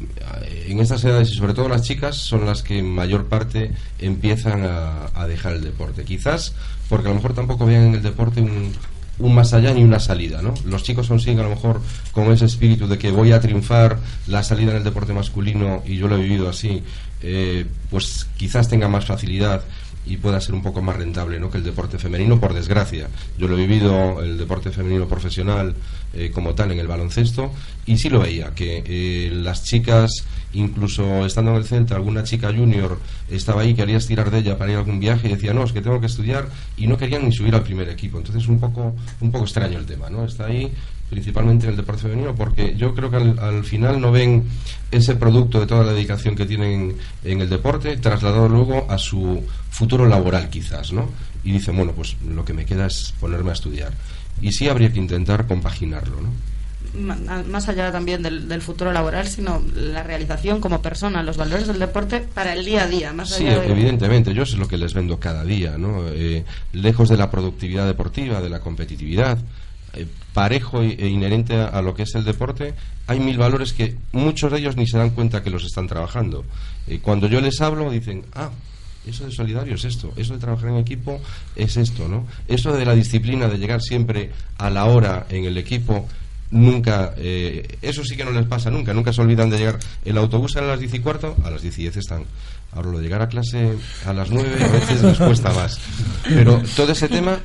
en 0.68 0.80
estas 0.80 1.04
edades 1.04 1.32
y 1.32 1.36
sobre 1.36 1.54
todo 1.54 1.70
las 1.70 1.84
chicas 1.84 2.18
son 2.18 2.46
las 2.46 2.62
que 2.62 2.80
en 2.80 2.90
mayor 2.90 3.26
parte 3.26 3.72
empiezan 4.00 4.64
a, 4.64 5.10
a 5.14 5.28
dejar 5.28 5.54
el 5.54 5.64
deporte. 5.64 6.04
Quizás 6.04 6.54
porque 6.90 7.08
a 7.08 7.10
lo 7.10 7.16
mejor 7.16 7.34
tampoco 7.34 7.66
vean 7.66 7.84
en 7.88 7.96
el 7.96 8.04
deporte 8.04 8.42
un, 8.42 8.74
un 9.20 9.36
más 9.36 9.54
allá 9.54 9.74
ni 9.74 9.84
una 9.84 10.00
salida, 10.00 10.42
¿no? 10.42 10.54
Los 10.66 10.84
chicos 10.84 11.08
consiguen 11.08 11.40
a 11.40 11.44
lo 11.44 11.50
mejor 11.50 11.82
con 12.12 12.32
ese 12.32 12.46
espíritu 12.46 12.88
de 12.88 12.98
que 12.98 13.12
voy 13.12 13.32
a 13.32 13.40
triunfar 13.40 14.00
la 14.28 14.44
salida 14.44 14.72
en 14.72 14.78
el 14.78 14.84
deporte 14.84 15.14
masculino 15.14 15.84
y 15.86 15.98
yo 15.98 16.08
lo 16.08 16.18
he 16.18 16.22
vivido 16.22 16.50
así, 16.50 16.84
eh, 17.24 17.66
pues 17.90 18.28
quizás 18.38 18.68
tenga 18.68 18.88
más 18.88 19.06
facilidad 19.06 19.64
y 20.06 20.18
pueda 20.18 20.42
ser 20.42 20.54
un 20.56 20.62
poco 20.62 20.82
más 20.82 20.98
rentable 20.98 21.40
¿no? 21.40 21.50
que 21.50 21.58
el 21.58 21.64
deporte 21.64 21.98
femenino, 21.98 22.40
por 22.40 22.54
desgracia. 22.54 23.08
Yo 23.38 23.48
lo 23.48 23.58
he 23.58 23.66
vivido, 23.66 24.22
el 24.22 24.38
deporte 24.38 24.70
femenino 24.72 25.08
profesional 25.08 25.74
eh, 26.14 26.30
como 26.34 26.54
tal 26.54 26.72
en 26.72 26.80
el 26.80 26.88
baloncesto, 26.88 27.52
y 27.86 27.98
sí 27.98 28.10
lo 28.10 28.20
veía, 28.20 28.52
que 28.54 28.84
eh, 28.86 29.32
las 29.32 29.64
chicas, 29.64 30.26
incluso 30.54 31.26
estando 31.26 31.52
en 31.52 31.58
el 31.58 31.64
centro, 31.64 31.96
alguna 31.96 32.24
chica 32.24 32.54
junior 32.54 33.00
estaba 33.30 33.62
ahí, 33.62 33.74
querías 33.74 34.06
tirar 34.06 34.30
de 34.30 34.40
ella 34.40 34.58
para 34.58 34.72
ir 34.72 34.78
a 34.78 34.80
algún 34.82 35.00
viaje 35.00 35.28
y 35.28 35.32
decía, 35.32 35.54
no, 35.54 35.64
es 35.64 35.72
que 35.72 35.82
tengo 35.82 36.00
que 36.00 36.08
estudiar, 36.08 36.50
y 36.76 36.88
no 36.88 36.98
querían 36.98 37.26
ni 37.26 37.32
subir 37.32 37.56
al 37.56 37.64
primer 37.64 37.88
equipo. 37.90 38.18
Entonces 38.18 38.48
un 38.48 38.60
poco, 38.60 38.94
un 39.22 39.32
poco 39.32 39.46
extraño 39.46 39.80
el 39.80 39.86
tema, 39.86 40.10
¿no? 40.10 40.26
Está 40.26 40.48
ahí 40.48 40.72
principalmente 41.10 41.66
en 41.66 41.72
el 41.72 41.78
deporte 41.78 42.04
femenino, 42.04 42.36
porque 42.36 42.76
yo 42.76 42.94
creo 42.96 43.10
que 43.10 43.18
al, 43.18 43.40
al, 43.40 43.64
final 43.64 44.02
no 44.02 44.12
ven 44.12 44.44
ese 44.92 45.16
producto 45.16 45.60
de 45.60 45.68
toda 45.68 45.84
la 45.84 45.94
dedicación 45.94 46.36
que 46.36 46.46
tienen 46.46 46.96
en 47.24 47.42
el 47.42 47.50
deporte 47.50 47.98
trasladado 47.98 48.50
luego 48.50 48.90
a 48.90 48.98
su 48.98 49.44
futuro 49.70 50.08
laboral 50.08 50.50
quizás, 50.50 50.94
¿no? 50.94 51.10
Y 51.44 51.52
dicen, 51.52 51.76
bueno, 51.76 51.92
pues 51.92 52.16
lo 52.28 52.46
que 52.46 52.54
me 52.54 52.66
queda 52.66 52.88
es 52.88 53.14
ponerme 53.20 53.52
a 53.52 53.54
estudiar. 53.54 53.94
Y 54.42 54.52
sí 54.52 54.70
habría 54.70 54.92
que 54.92 55.00
intentar 55.00 55.46
compaginarlo, 55.46 56.22
¿no? 56.22 56.30
más 56.94 57.70
allá 57.70 57.92
también 57.92 58.22
del, 58.22 58.48
del, 58.48 58.62
futuro 58.62 58.94
laboral, 58.94 59.28
sino 59.28 59.64
la 59.76 60.04
realización 60.04 60.62
como 60.62 60.82
persona, 60.82 61.24
los 61.24 61.38
valores 61.38 61.68
del 61.68 61.80
deporte 61.80 62.20
para 62.20 62.54
el 62.54 62.66
día 62.66 62.84
a 62.84 62.88
día. 62.88 63.14
Más 63.14 63.32
sí, 63.32 63.48
allá 63.48 63.62
de... 63.62 63.72
evidentemente, 63.72 64.34
yo 64.34 64.46
sé 64.46 64.58
lo 64.58 64.68
que 64.68 64.78
les 64.78 64.94
vendo 64.94 65.20
cada 65.20 65.44
día, 65.44 65.78
¿no? 65.78 66.08
Eh, 66.10 66.46
lejos 66.72 67.10
de 67.10 67.18
la 67.18 67.32
productividad 67.32 67.88
deportiva, 67.88 68.42
de 68.42 68.50
la 68.50 68.60
competitividad, 68.60 69.40
eh, 69.94 70.08
parejo 70.34 70.82
e 70.82 71.08
inherente 71.08 71.56
a, 71.56 71.82
lo 71.82 71.94
que 71.94 72.04
es 72.04 72.16
el 72.16 72.24
deporte, 72.24 72.74
hay 73.06 73.20
mil 73.20 73.38
valores 73.38 73.74
que 73.74 73.96
muchos 74.12 74.52
de 74.52 74.60
ellos 74.60 74.76
ni 74.76 74.88
se 74.88 74.98
dan 74.98 75.12
cuenta 75.12 75.44
que 75.44 75.52
los 75.52 75.64
están 75.64 75.88
trabajando. 75.88 76.44
Eh, 76.88 77.00
cuando 77.02 77.28
yo 77.28 77.40
les 77.40 77.62
hablo, 77.62 77.92
dicen, 77.92 78.26
ah, 78.34 78.50
eso 79.06 79.26
de 79.26 79.32
solidario 79.32 79.76
es 79.76 79.86
esto, 79.86 80.12
eso 80.16 80.34
de 80.34 80.40
trabajar 80.40 80.70
en 80.70 80.78
equipo 80.78 81.22
es 81.56 81.78
esto, 81.78 82.08
¿no? 82.08 82.26
Eso 82.48 82.74
de 82.74 82.86
la 82.86 82.96
disciplina, 82.96 83.48
de 83.48 83.58
llegar 83.58 83.82
siempre 83.82 84.32
a 84.58 84.70
la 84.70 84.86
hora 84.86 85.28
en 85.30 85.46
el 85.46 85.58
equipo, 85.58 86.08
nunca, 86.50 87.14
eh, 87.18 87.78
eso 87.82 88.04
sí 88.04 88.16
que 88.16 88.24
no 88.24 88.32
les 88.32 88.46
pasa 88.46 88.70
nunca, 88.70 88.94
nunca 88.94 89.12
se 89.12 89.22
olvidan 89.22 89.50
de 89.50 89.58
llegar. 89.58 89.80
El 90.06 90.18
autobús 90.18 90.56
a 90.56 90.62
las 90.62 90.80
10 90.80 90.94
y 90.94 91.00
cuarto, 91.00 91.36
a 91.44 91.50
las 91.50 91.62
10 91.62 91.78
y 91.78 91.82
10 91.84 91.98
están. 91.98 92.24
Ahora 92.72 92.90
lo 92.90 92.98
de 92.98 93.04
llegar 93.04 93.22
a 93.22 93.28
clase 93.28 93.78
a 94.06 94.14
las 94.14 94.32
9 94.32 94.64
a 94.64 94.68
veces 94.68 95.04
les 95.04 95.18
cuesta 95.18 95.52
más. 95.54 95.80
Pero 96.24 96.62
todo 96.76 96.92
ese 96.92 97.08
tema 97.08 97.40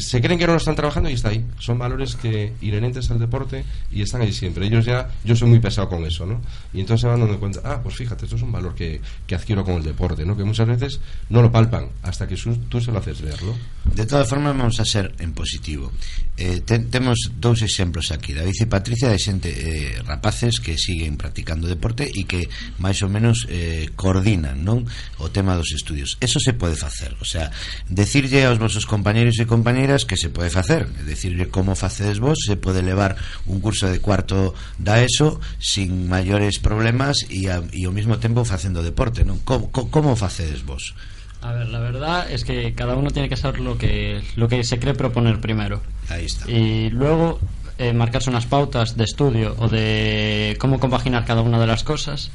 se 0.00 0.20
creen 0.20 0.38
que 0.38 0.46
no 0.46 0.52
lo 0.52 0.58
están 0.58 0.74
trabajando 0.74 1.10
y 1.10 1.14
está 1.14 1.30
ahí. 1.30 1.44
Son 1.58 1.78
valores 1.78 2.16
que 2.16 2.52
inherentes 2.60 3.10
al 3.10 3.18
deporte 3.18 3.64
y 3.90 4.02
están 4.02 4.22
ahí 4.22 4.32
siempre. 4.32 4.66
Ellos 4.66 4.84
ya, 4.84 5.10
yo 5.24 5.36
soy 5.36 5.48
muy 5.48 5.60
pesado 5.60 5.88
con 5.88 6.04
eso, 6.04 6.26
¿no? 6.26 6.40
Y 6.72 6.80
entonces 6.80 7.02
se 7.02 7.06
van 7.06 7.20
dando 7.20 7.38
cuenta, 7.38 7.60
ah, 7.64 7.80
pues 7.82 7.96
fíjate, 7.96 8.24
esto 8.24 8.36
es 8.36 8.42
un 8.42 8.52
valor 8.52 8.74
que, 8.74 9.00
que 9.26 9.34
adquiero 9.34 9.64
con 9.64 9.74
el 9.74 9.82
deporte, 9.82 10.24
¿no? 10.24 10.36
Que 10.36 10.44
muchas 10.44 10.66
veces 10.66 11.00
no 11.28 11.42
lo 11.42 11.50
palpan 11.50 11.88
hasta 12.02 12.26
que 12.26 12.36
su, 12.36 12.56
tú 12.68 12.80
se 12.80 12.92
lo 12.92 12.98
haces 12.98 13.20
ver, 13.22 13.42
¿no? 13.42 13.54
De 13.94 14.06
todas 14.06 14.28
formas, 14.28 14.56
vamos 14.56 14.78
a 14.80 14.84
ser 14.84 15.14
en 15.18 15.32
positivo. 15.32 15.92
eh, 16.40 16.64
ten, 16.64 16.88
temos 16.88 17.28
dous 17.36 17.60
exemplos 17.60 18.08
aquí. 18.08 18.32
David 18.32 18.56
e 18.56 18.66
Patricia 18.66 19.12
de 19.12 19.20
xente 19.20 19.52
eh, 19.52 20.00
rapaces 20.08 20.64
que 20.64 20.80
siguen 20.80 21.20
practicando 21.20 21.68
deporte 21.68 22.08
e 22.08 22.24
que 22.24 22.48
máis 22.80 23.04
ou 23.04 23.12
menos 23.12 23.44
eh, 23.52 23.92
coordinan 23.92 24.64
non 24.64 24.88
o 25.20 25.28
tema 25.28 25.52
dos 25.60 25.76
estudios. 25.76 26.16
Eso 26.24 26.40
se 26.40 26.56
pode 26.56 26.74
facer. 26.74 27.12
O 27.20 27.28
sea 27.28 27.52
decirlle 27.84 28.48
aos 28.48 28.56
vosos 28.56 28.88
compañeros 28.88 29.36
e 29.36 29.44
compañeras 29.44 30.08
que 30.08 30.16
se 30.16 30.32
pode 30.32 30.48
facer. 30.48 30.88
Decirlle 31.04 31.52
como 31.52 31.76
facedes 31.76 32.16
vos 32.16 32.40
se 32.40 32.56
pode 32.56 32.80
levar 32.80 33.14
un 33.44 33.60
curso 33.60 33.92
de 33.92 34.00
cuarto 34.00 34.56
da 34.80 35.04
ESO 35.04 35.36
sin 35.60 36.08
maiores 36.08 36.56
problemas 36.64 37.28
e, 37.28 37.52
a, 37.52 37.60
e 37.76 37.84
ao 37.84 37.92
mesmo 37.92 38.16
tempo 38.16 38.40
facendo 38.48 38.80
deporte 38.80 39.20
non? 39.20 39.44
Como, 39.44 39.68
como 39.68 40.16
facedes 40.16 40.64
vos? 40.64 40.96
A 41.42 41.52
ver, 41.52 41.68
la 41.68 41.80
verdad 41.80 42.30
es 42.30 42.44
que 42.44 42.72
cada 42.74 42.94
uno 42.94 43.10
tiene 43.10 43.28
que 43.28 43.36
saber 43.36 43.60
lo 43.60 43.76
que, 43.76 44.22
lo 44.36 44.48
que 44.48 44.62
se 44.64 44.78
cree 44.78 44.94
proponer 44.94 45.40
primero. 45.40 45.82
Ahí 46.08 46.26
está. 46.26 46.48
Y 46.50 46.88
luego 46.90 47.40
eh, 47.78 47.92
marcarse 47.92 48.30
unas 48.30 48.46
pautas 48.46 48.96
de 48.96 49.04
estudio 49.04 49.56
o 49.58 49.68
de 49.68 50.56
cómo 50.60 50.78
compaginar 50.78 51.24
cada 51.24 51.42
una 51.42 51.58
de 51.58 51.66
las 51.66 51.82
cosas 51.82 52.30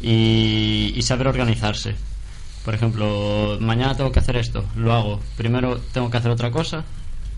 y, 0.00 0.92
y 0.96 1.02
saber 1.02 1.28
organizarse. 1.28 1.94
Por 2.64 2.74
ejemplo, 2.74 3.58
mañana 3.60 3.94
tengo 3.96 4.10
que 4.10 4.20
hacer 4.20 4.36
esto, 4.36 4.64
lo 4.74 4.92
hago. 4.92 5.20
Primero 5.36 5.78
tengo 5.92 6.10
que 6.10 6.16
hacer 6.16 6.30
otra 6.30 6.50
cosa 6.50 6.84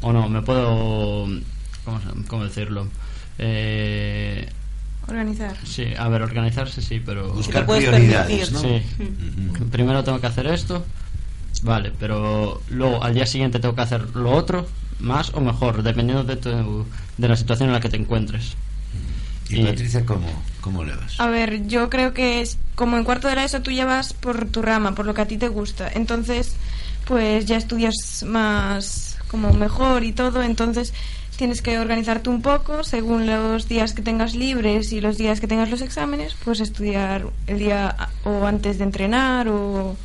o 0.01 0.13
no, 0.13 0.29
me 0.29 0.43
puedo... 0.43 1.27
¿Cómo, 1.85 2.01
cómo 2.29 2.45
decirlo? 2.45 2.87
Eh, 3.39 4.49
Organizar. 5.09 5.57
Sí, 5.65 5.87
a 5.97 6.09
ver, 6.09 6.23
organizarse 6.23 6.83
sí, 6.83 7.01
pero... 7.05 7.33
Buscar 7.33 7.67
prioridades, 7.67 8.53
¿no? 8.53 8.61
Sí. 8.61 8.83
-huh. 8.99 9.71
Primero 9.71 10.05
tengo 10.05 10.21
que 10.21 10.27
hacer 10.27 10.47
esto, 10.47 10.85
vale, 11.63 11.93
pero 11.99 12.61
luego 12.71 13.03
al 13.03 13.15
día 13.15 13.27
siguiente 13.27 13.59
tengo 13.59 13.75
que 13.75 13.83
hacer 13.83 14.17
lo 14.17 14.31
otro, 14.33 14.67
más 15.01 15.33
o 15.35 15.41
mejor, 15.41 15.83
dependiendo 15.83 16.25
de, 16.25 16.37
tu, 16.37 16.87
de 17.17 17.29
la 17.29 17.37
situación 17.37 17.69
en 17.69 17.75
la 17.75 17.81
que 17.81 17.89
te 17.89 17.97
encuentres. 17.97 18.57
¿Y, 19.49 19.61
y 19.61 19.65
Patricia 19.65 20.05
cómo, 20.05 20.27
cómo 20.61 20.85
le 20.85 20.95
vas? 20.95 21.19
A 21.21 21.29
ver, 21.29 21.67
yo 21.67 21.89
creo 21.89 22.13
que 22.13 22.41
es 22.41 22.59
como 22.75 22.97
en 22.97 23.05
cuarto 23.05 23.29
de 23.29 23.35
la 23.35 23.45
ESO 23.45 23.63
tú 23.63 23.71
llevas 23.71 24.13
por 24.13 24.47
tu 24.47 24.63
rama, 24.63 24.95
por 24.95 25.07
lo 25.07 25.15
que 25.15 25.23
a 25.23 25.27
ti 25.27 25.39
te 25.39 25.49
gusta. 25.49 25.91
Entonces, 25.93 26.55
pues 27.07 27.47
ya 27.47 27.57
estudias 27.57 28.25
más 28.27 29.19
como 29.29 29.53
mejor 29.53 30.05
y 30.05 30.13
todo, 30.13 30.43
entonces 30.43 30.93
tienes 31.37 31.63
que 31.63 31.79
organizarte 31.79 32.31
un 32.31 32.43
poco 32.43 32.83
según 32.83 33.27
los 33.27 33.69
días 33.69 33.93
que 33.93 34.03
tengas 34.03 34.35
libres 34.35 34.93
y 34.93 35.01
los 35.01 35.17
días 35.17 35.41
que 35.41 35.47
tengas 35.47 35.71
los 35.71 35.83
exámenes, 35.83 36.35
pues 36.45 36.61
estudiar 36.61 37.27
el 37.47 37.59
día 37.61 37.97
o 38.25 38.45
antes 38.45 38.79
de 38.79 38.85
entrenar 38.85 39.49
o 39.49 39.97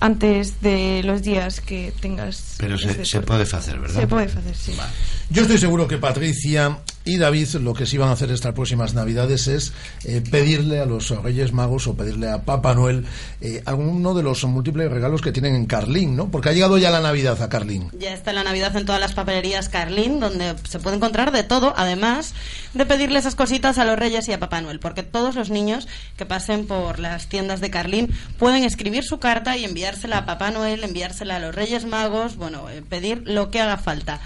antes 0.00 0.60
de 0.60 1.02
los 1.04 1.22
días 1.22 1.60
que 1.60 1.92
tengas. 2.00 2.56
Pero 2.58 2.78
se, 2.78 3.04
se 3.04 3.20
puede 3.20 3.42
hacer, 3.42 3.78
¿verdad? 3.78 4.00
Se 4.00 4.06
puede 4.06 4.26
hacer, 4.26 4.54
sí. 4.54 4.74
Vale. 4.76 4.92
Yo 5.30 5.42
estoy 5.42 5.58
seguro 5.58 5.88
que 5.88 5.98
Patricia 5.98 6.78
y 7.08 7.16
David 7.16 7.48
lo 7.54 7.72
que 7.72 7.86
sí 7.86 7.96
van 7.96 8.10
a 8.10 8.12
hacer 8.12 8.30
estas 8.30 8.52
próximas 8.52 8.92
Navidades 8.92 9.48
es 9.48 9.72
eh, 10.04 10.22
pedirle 10.30 10.78
a 10.78 10.84
los 10.84 11.08
Reyes 11.22 11.54
Magos 11.54 11.86
o 11.86 11.96
pedirle 11.96 12.28
a 12.28 12.42
Papá 12.42 12.74
Noel 12.74 13.06
eh, 13.40 13.62
alguno 13.64 14.12
de 14.12 14.22
los 14.22 14.44
múltiples 14.44 14.90
regalos 14.90 15.22
que 15.22 15.32
tienen 15.32 15.54
en 15.54 15.64
Carlín, 15.64 16.16
¿no? 16.16 16.30
Porque 16.30 16.50
ha 16.50 16.52
llegado 16.52 16.76
ya 16.76 16.90
la 16.90 17.00
Navidad 17.00 17.40
a 17.40 17.48
Carlín. 17.48 17.90
Ya 17.98 18.12
está 18.12 18.34
la 18.34 18.44
Navidad 18.44 18.76
en 18.76 18.84
todas 18.84 19.00
las 19.00 19.14
papelerías 19.14 19.70
Carlín, 19.70 20.20
donde 20.20 20.54
se 20.68 20.80
puede 20.80 20.96
encontrar 20.96 21.32
de 21.32 21.44
todo, 21.44 21.72
además 21.78 22.34
de 22.74 22.84
pedirle 22.84 23.18
esas 23.18 23.34
cositas 23.34 23.78
a 23.78 23.86
los 23.86 23.98
Reyes 23.98 24.28
y 24.28 24.34
a 24.34 24.38
Papá 24.38 24.60
Noel, 24.60 24.78
porque 24.78 25.02
todos 25.02 25.34
los 25.34 25.48
niños 25.48 25.88
que 26.18 26.26
pasen 26.26 26.66
por 26.66 26.98
las 26.98 27.28
tiendas 27.28 27.62
de 27.62 27.70
Carlín 27.70 28.12
pueden 28.38 28.64
escribir 28.64 29.02
su 29.02 29.18
carta 29.18 29.56
y 29.56 29.64
enviársela 29.64 30.18
a 30.18 30.26
Papá 30.26 30.50
Noel, 30.50 30.84
enviársela 30.84 31.36
a 31.36 31.40
los 31.40 31.54
Reyes 31.54 31.86
Magos, 31.86 32.36
bueno, 32.36 32.68
eh, 32.68 32.82
pedir 32.86 33.22
lo 33.24 33.50
que 33.50 33.62
haga 33.62 33.78
falta. 33.78 34.20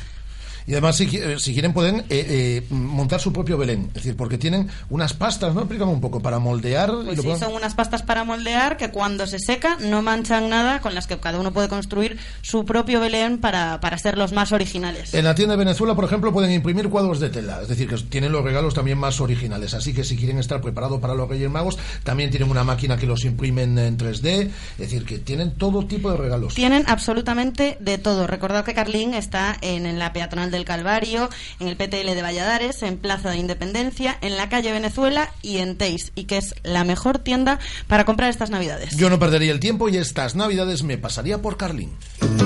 Y 0.67 0.73
además, 0.73 0.97
si, 0.97 1.05
eh, 1.17 1.37
si 1.39 1.53
quieren, 1.53 1.73
pueden 1.73 2.01
eh, 2.01 2.05
eh, 2.11 2.67
montar 2.71 3.21
su 3.21 3.33
propio 3.33 3.57
Belén. 3.59 3.87
Es 3.89 3.95
decir, 3.95 4.17
porque 4.17 4.39
tienen 4.39 4.69
unas 4.91 5.13
pastas, 5.15 5.55
¿no? 5.55 5.61
Explícame 5.63 5.91
un 5.93 6.01
poco, 6.01 6.21
para 6.21 6.39
moldear. 6.39 6.91
y 6.91 7.05
Pues 7.05 7.17
lo 7.17 7.23
sí, 7.23 7.29
pueden- 7.29 7.41
son 7.41 7.55
unas 7.55 7.75
pastas 7.75 8.03
para 8.03 8.25
moldear 8.25 8.77
que 8.77 8.91
cuando 8.91 9.27
se 9.27 9.39
seca 9.39 9.77
no 9.81 10.03
manchan 10.03 10.49
nada, 10.49 10.81
con 10.81 10.95
las 10.95 11.07
que 11.07 11.19
cada 11.19 11.41
uno 11.41 11.53
puede 11.53 11.69
construir 11.69 12.19
su 12.43 12.65
propio 12.65 13.01
Belén 13.01 13.39
para, 13.39 13.81
para 13.81 13.99
ser 13.99 14.17
los 14.19 14.33
más 14.33 14.53
originales. 14.53 15.15
En 15.15 15.25
la 15.25 15.35
tienda 15.35 15.55
de 15.57 15.65
Venezuela, 15.65 15.95
por 15.95 16.05
ejemplo, 16.05 16.33
pueden 16.33 16.53
imprimir 16.53 16.89
cuadros 16.89 17.19
de 17.21 17.31
tela, 17.31 17.61
es 17.63 17.69
decir, 17.69 17.89
que 17.89 17.97
tienen 17.97 18.31
los 18.33 18.45
regalos 18.45 18.75
también 18.75 18.99
más 18.99 19.21
originales. 19.21 19.75
Así 19.75 19.93
que 19.93 20.05
si 20.05 20.17
quieren 20.17 20.39
estar 20.39 20.61
preparados 20.61 21.01
para 21.01 21.15
los 21.15 21.29
Reyes 21.29 21.51
Magos, 21.51 21.79
también 22.05 22.31
tienen 22.31 22.49
una 22.51 22.63
máquina 22.65 22.97
que 22.97 23.07
los 23.07 23.25
imprimen 23.25 23.77
en 23.79 23.97
3D, 23.97 24.43
es 24.43 24.79
decir, 24.79 25.05
que 25.05 25.19
tienen 25.19 25.53
todo 25.53 25.87
tipo 25.87 26.11
de 26.11 26.17
regalos. 26.17 26.55
Tienen 26.55 26.85
absolutamente 26.87 27.77
de 27.81 27.99
todo. 27.99 28.27
Recordad 28.29 28.65
que 28.65 28.75
Carlín 28.75 29.15
está 29.15 29.57
en, 29.61 29.87
en 29.87 29.99
la 29.99 30.13
peatonal 30.13 30.52
del 30.53 30.65
Calvario, 30.65 31.29
en 31.59 31.67
el 31.67 31.77
PTL 31.77 32.15
de 32.15 32.23
Valladares, 32.23 32.83
en 32.85 32.99
Plaza 32.99 33.31
de 33.31 33.39
Independencia, 33.39 34.17
en 34.21 34.37
la 34.37 34.49
calle 34.49 34.71
Venezuela 34.71 35.33
y 35.43 35.59
en 35.59 35.77
Teis, 35.77 36.13
y 36.15 36.25
que 36.25 36.39
es 36.39 36.55
la 36.63 36.85
mejor 36.85 37.19
tienda 37.19 37.59
para 37.89 38.05
comprar 38.05 38.31
estas 38.31 38.51
navidades. 38.51 38.97
Yo 38.97 39.11
no 39.11 39.19
perdería 39.19 39.51
el 39.51 39.59
tiempo 39.59 39.89
y 39.89 39.97
estas 39.97 40.37
navidades 40.37 40.85
me 40.85 40.99
pasaría 40.99 41.43
por 41.43 41.57
Carlín. 41.57 41.91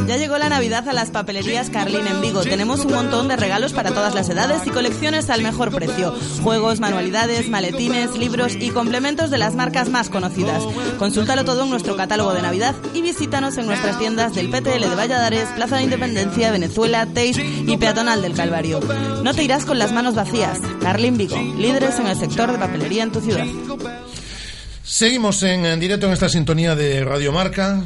Ya 0.06 0.16
llegó 0.16 0.38
la 0.38 0.48
Navidad 0.48 0.88
a 0.88 0.92
las 0.92 1.10
papelerías 1.10 1.68
Carlín 1.68 2.06
en 2.06 2.20
Vigo. 2.20 2.42
Tenemos 2.42 2.84
un 2.84 2.92
montón 2.92 3.28
de 3.28 3.36
regalos 3.36 3.72
para 3.72 3.90
todas 3.90 4.14
las 4.14 4.28
edades 4.28 4.62
y 4.64 4.70
colecciones 4.70 5.30
al 5.30 5.42
mejor 5.42 5.74
precio. 5.74 6.14
Juegos, 6.42 6.78
manualidades, 6.78 7.48
maletines, 7.48 8.16
libros 8.16 8.54
y 8.54 8.70
complementos 8.70 9.30
de 9.30 9.38
las 9.38 9.54
marcas 9.54 9.88
más 9.88 10.08
conocidas. 10.08 10.62
Consúltalo 10.98 11.44
todo 11.44 11.64
en 11.64 11.70
nuestro 11.70 11.96
catálogo 11.96 12.34
de 12.34 12.42
Navidad 12.42 12.74
y 12.94 13.02
visítanos 13.02 13.58
en 13.58 13.66
nuestras 13.66 13.98
tiendas 13.98 14.34
del 14.34 14.48
PTL 14.48 14.88
de 14.88 14.94
Valladares, 14.94 15.48
Plaza 15.56 15.76
de 15.76 15.82
Independencia, 15.82 16.52
Venezuela, 16.52 17.06
Teis 17.06 17.38
y 17.38 17.76
Peatonal 17.96 18.20
del 18.20 18.34
Calvario. 18.34 18.78
No 19.22 19.32
te 19.32 19.42
irás 19.42 19.64
con 19.64 19.78
las 19.78 19.90
manos 19.90 20.14
vacías. 20.14 20.60
Carlín 20.82 21.16
Vigo, 21.16 21.38
líderes 21.56 21.98
en 21.98 22.06
el 22.06 22.18
sector 22.18 22.52
de 22.52 22.58
papelería 22.58 23.02
en 23.02 23.10
tu 23.10 23.22
ciudad. 23.22 23.46
Seguimos 24.82 25.42
en, 25.42 25.64
en 25.64 25.80
directo 25.80 26.06
en 26.06 26.12
esta 26.12 26.28
sintonía 26.28 26.74
de 26.74 27.02
Radio 27.02 27.32
Marca. 27.32 27.82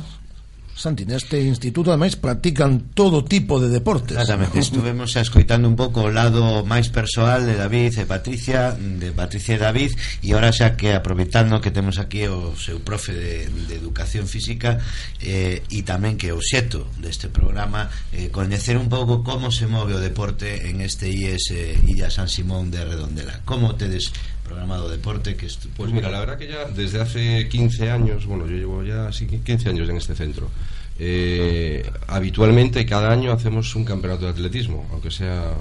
Santi, 0.81 1.05
neste 1.05 1.37
instituto 1.45 1.93
ademais 1.93 2.17
practican 2.17 2.97
todo 2.97 3.21
tipo 3.21 3.61
de 3.61 3.69
deportes. 3.69 4.17
Exactamente, 4.17 4.57
estuvemos 4.65 5.13
escoitando 5.13 5.69
un 5.69 5.77
pouco 5.77 6.09
o 6.09 6.11
lado 6.11 6.65
máis 6.65 6.89
persoal 6.89 7.45
de 7.45 7.53
David 7.61 8.01
e 8.01 8.09
Patricia 8.09 8.73
de 8.73 9.13
Patricia 9.13 9.55
e 9.55 9.61
David 9.61 9.93
e 10.25 10.33
ahora 10.33 10.57
xa 10.57 10.81
que 10.81 10.97
aproveitando 10.97 11.61
que 11.61 11.69
temos 11.69 12.01
aquí 12.01 12.25
o 12.25 12.57
seu 12.57 12.81
profe 12.81 13.13
de, 13.13 13.53
de 13.69 13.77
Educación 13.77 14.25
Física 14.25 14.81
eh, 15.21 15.61
e 15.69 15.85
tamén 15.85 16.17
que 16.17 16.33
é 16.33 16.35
o 16.35 16.41
xeto 16.41 16.89
deste 16.97 17.29
programa 17.29 17.93
eh, 18.17 18.33
coñecer 18.33 18.81
un 18.81 18.89
pouco 18.89 19.21
como 19.21 19.53
se 19.53 19.69
move 19.69 19.93
o 19.93 20.01
deporte 20.01 20.65
en 20.65 20.81
este 20.81 21.13
IES 21.13 21.45
eh, 21.53 21.77
Illa 21.93 22.09
San 22.09 22.33
Simón 22.33 22.73
de 22.73 22.89
Redondela. 22.89 23.45
Como 23.45 23.77
tedes 23.77 24.17
programado 24.51 24.87
o 24.87 24.89
deporte 24.91 25.37
que 25.37 25.47
Pues 25.77 25.93
mira, 25.93 26.11
la 26.11 26.19
verdad 26.19 26.37
que 26.37 26.49
ya 26.49 26.65
desde 26.67 27.01
hace 27.01 27.49
15 27.49 27.91
años, 27.91 28.27
bueno, 28.27 28.47
yo 28.47 28.57
llevo 28.57 28.83
ya 28.83 29.07
así 29.07 29.27
que 29.27 29.39
15 29.39 29.69
años 29.69 29.89
en 29.89 29.97
este 29.97 30.15
centro. 30.17 30.51
Eh, 30.99 31.89
habitualmente 32.09 32.85
cada 32.85 33.13
año 33.13 33.33
hacemos 33.33 33.75
un 33.77 33.85
campeonato 33.85 34.25
de 34.25 34.33
atletismo, 34.33 34.87
aunque 34.91 35.11
sea, 35.11 35.55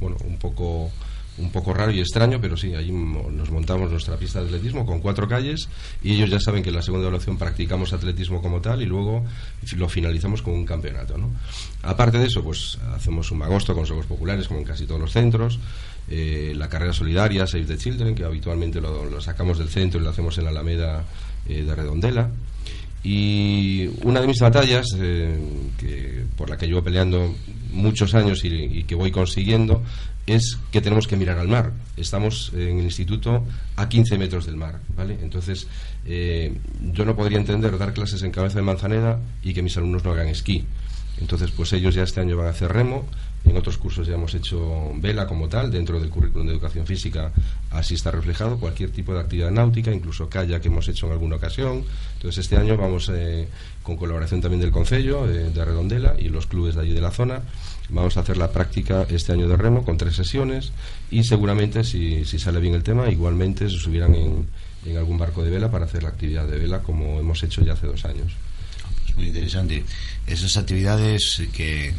bueno, 0.00 0.16
un 0.24 0.38
poco 0.38 0.90
un 1.38 1.50
poco 1.50 1.72
raro 1.72 1.90
y 1.92 2.00
extraño, 2.00 2.38
pero 2.40 2.56
sí, 2.56 2.72
mo- 2.92 3.30
nos 3.30 3.50
montamos 3.50 3.90
nuestra 3.90 4.16
pista 4.16 4.40
de 4.40 4.46
atletismo 4.46 4.84
con 4.84 5.00
cuatro 5.00 5.26
calles 5.26 5.68
y 6.02 6.12
ellos 6.12 6.28
ya 6.30 6.38
saben 6.38 6.62
que 6.62 6.68
en 6.68 6.76
la 6.76 6.82
segunda 6.82 7.04
evaluación 7.06 7.38
practicamos 7.38 7.92
atletismo 7.94 8.42
como 8.42 8.60
tal 8.60 8.82
y 8.82 8.86
luego 8.86 9.24
lo 9.76 9.88
finalizamos 9.88 10.42
con 10.42 10.52
un 10.54 10.66
campeonato, 10.66 11.16
¿no? 11.16 11.30
Aparte 11.82 12.18
de 12.18 12.26
eso, 12.26 12.42
pues 12.44 12.78
hacemos 12.94 13.30
un 13.30 13.38
magosto 13.38 13.74
con 13.74 13.86
juegos 13.86 14.06
populares 14.06 14.46
como 14.46 14.60
en 14.60 14.66
casi 14.66 14.84
todos 14.86 15.00
los 15.00 15.12
centros, 15.12 15.58
eh, 16.10 16.52
la 16.54 16.68
carrera 16.68 16.92
solidaria 16.92 17.46
Save 17.46 17.64
the 17.64 17.78
Children, 17.78 18.14
que 18.14 18.24
habitualmente 18.24 18.80
lo, 18.80 19.20
sacamos 19.20 19.56
del 19.58 19.68
centro 19.68 20.00
y 20.00 20.04
lo 20.04 20.10
hacemos 20.10 20.36
en 20.36 20.44
la 20.44 20.50
Alameda 20.50 21.04
eh, 21.48 21.62
de 21.62 21.74
Redondela. 21.74 22.28
Y 23.04 23.88
una 24.04 24.20
de 24.20 24.28
mis 24.28 24.38
batallas, 24.38 24.86
eh, 24.96 25.36
que, 25.78 26.24
por 26.36 26.48
la 26.48 26.56
que 26.56 26.66
llevo 26.68 26.82
peleando 26.84 27.34
muchos 27.72 28.14
años 28.14 28.44
y 28.44 28.84
que 28.84 28.94
voy 28.94 29.10
consiguiendo, 29.10 29.82
es 30.26 30.58
que 30.70 30.80
tenemos 30.80 31.06
que 31.06 31.16
mirar 31.16 31.38
al 31.38 31.48
mar. 31.48 31.72
Estamos 31.96 32.52
en 32.54 32.78
el 32.78 32.84
instituto 32.84 33.44
a 33.76 33.88
15 33.88 34.18
metros 34.18 34.46
del 34.46 34.56
mar, 34.56 34.80
¿vale? 34.96 35.18
Entonces, 35.22 35.66
eh, 36.06 36.56
yo 36.92 37.04
no 37.04 37.16
podría 37.16 37.38
entender 37.38 37.76
dar 37.78 37.92
clases 37.92 38.22
en 38.22 38.30
Cabeza 38.30 38.56
de 38.56 38.62
Manzaneda 38.62 39.20
y 39.42 39.52
que 39.54 39.62
mis 39.62 39.76
alumnos 39.76 40.04
no 40.04 40.12
hagan 40.12 40.28
esquí. 40.28 40.64
Entonces, 41.20 41.50
pues 41.50 41.72
ellos 41.72 41.94
ya 41.94 42.02
este 42.02 42.20
año 42.20 42.36
van 42.36 42.46
a 42.46 42.50
hacer 42.50 42.72
remo. 42.72 43.04
En 43.44 43.56
otros 43.56 43.76
cursos 43.76 44.06
ya 44.06 44.14
hemos 44.14 44.34
hecho 44.34 44.92
vela 44.96 45.26
como 45.26 45.48
tal, 45.48 45.70
dentro 45.70 45.98
del 46.00 46.10
currículum 46.10 46.46
de 46.46 46.52
educación 46.52 46.86
física 46.86 47.32
así 47.70 47.94
está 47.94 48.10
reflejado, 48.10 48.58
cualquier 48.58 48.90
tipo 48.90 49.12
de 49.14 49.20
actividad 49.20 49.50
náutica, 49.50 49.92
incluso 49.92 50.28
kayak 50.28 50.62
que 50.62 50.68
hemos 50.68 50.88
hecho 50.88 51.06
en 51.06 51.12
alguna 51.12 51.36
ocasión. 51.36 51.84
Entonces 52.14 52.44
este 52.44 52.56
año 52.56 52.76
vamos, 52.76 53.10
eh, 53.12 53.48
con 53.82 53.96
colaboración 53.96 54.40
también 54.40 54.60
del 54.60 54.70
Concello 54.70 55.28
eh, 55.28 55.50
de 55.50 55.64
Redondela 55.64 56.14
y 56.18 56.28
los 56.28 56.46
clubes 56.46 56.74
de 56.74 56.82
allí 56.82 56.92
de 56.92 57.00
la 57.00 57.10
zona, 57.10 57.40
vamos 57.88 58.16
a 58.16 58.20
hacer 58.20 58.36
la 58.36 58.50
práctica 58.52 59.06
este 59.08 59.32
año 59.32 59.48
de 59.48 59.56
remo 59.56 59.84
con 59.84 59.96
tres 59.96 60.14
sesiones 60.14 60.72
y 61.10 61.24
seguramente 61.24 61.82
si, 61.84 62.24
si 62.24 62.38
sale 62.38 62.60
bien 62.60 62.74
el 62.74 62.82
tema, 62.82 63.10
igualmente 63.10 63.68
se 63.68 63.76
subirán 63.76 64.14
en, 64.14 64.46
en 64.86 64.96
algún 64.96 65.18
barco 65.18 65.42
de 65.42 65.50
vela 65.50 65.70
para 65.70 65.86
hacer 65.86 66.02
la 66.02 66.10
actividad 66.10 66.46
de 66.46 66.58
vela 66.58 66.80
como 66.80 67.18
hemos 67.18 67.42
hecho 67.42 67.62
ya 67.62 67.72
hace 67.72 67.86
dos 67.86 68.04
años. 68.04 68.32
Muy 69.16 69.26
interesante. 69.26 69.84
Esas 70.26 70.56
actividades 70.56 71.42
que, 71.52 71.92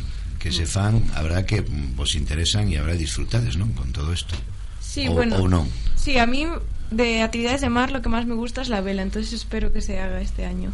que 0.43 0.51
se 0.51 0.65
fan, 0.65 1.01
habrá 1.15 1.45
que 1.45 1.61
mm, 1.61 1.95
vos 1.95 2.15
interesan 2.15 2.67
y 2.69 2.75
habrá 2.75 2.95
disfrutades, 2.95 3.55
¿no? 3.55 3.71
Con 3.71 3.93
todo 3.93 4.11
esto. 4.11 4.35
Sí, 4.81 5.07
o, 5.07 5.13
bueno. 5.13 5.47
non. 5.47 5.69
Sí, 5.95 6.17
a 6.17 6.27
mí 6.27 6.45
de 6.91 7.21
actividades 7.21 7.61
de 7.61 7.69
mar 7.69 7.91
lo 7.91 8.01
que 8.01 8.09
más 8.09 8.25
me 8.25 8.35
gusta 8.35 8.61
es 8.61 8.67
la 8.67 8.81
vela, 8.81 9.03
entonces 9.03 9.31
espero 9.31 9.71
que 9.71 9.79
se 9.79 10.01
haga 10.01 10.19
este 10.19 10.45
año. 10.45 10.73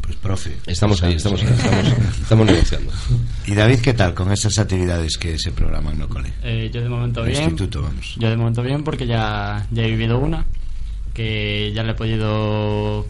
Pues 0.00 0.16
profe. 0.16 0.56
Estamos 0.66 1.02
ahí, 1.02 1.12
estamos 1.12 1.42
ahí, 1.42 1.52
estamos, 1.52 1.86
estamos 2.22 2.46
negociando. 2.46 2.92
¿Y 3.46 3.54
David 3.54 3.80
qué 3.80 3.92
tal 3.92 4.14
con 4.14 4.32
esas 4.32 4.58
actividades 4.58 5.18
que 5.18 5.38
se 5.38 5.52
programan 5.52 5.98
no 5.98 6.08
cole? 6.08 6.32
Eh, 6.42 6.70
yo 6.72 6.80
de 6.80 6.88
momento 6.88 7.20
El 7.20 7.32
bien. 7.32 7.42
instituto, 7.42 7.82
vamos. 7.82 8.16
Yo 8.18 8.30
de 8.30 8.36
momento 8.38 8.62
bien 8.62 8.82
porque 8.82 9.06
ya, 9.06 9.66
ya 9.72 9.82
he 9.82 9.90
vivido 9.90 10.18
una, 10.18 10.46
que 11.12 11.70
ya 11.74 11.82
la 11.82 11.92
he 11.92 11.94
podido 11.94 13.04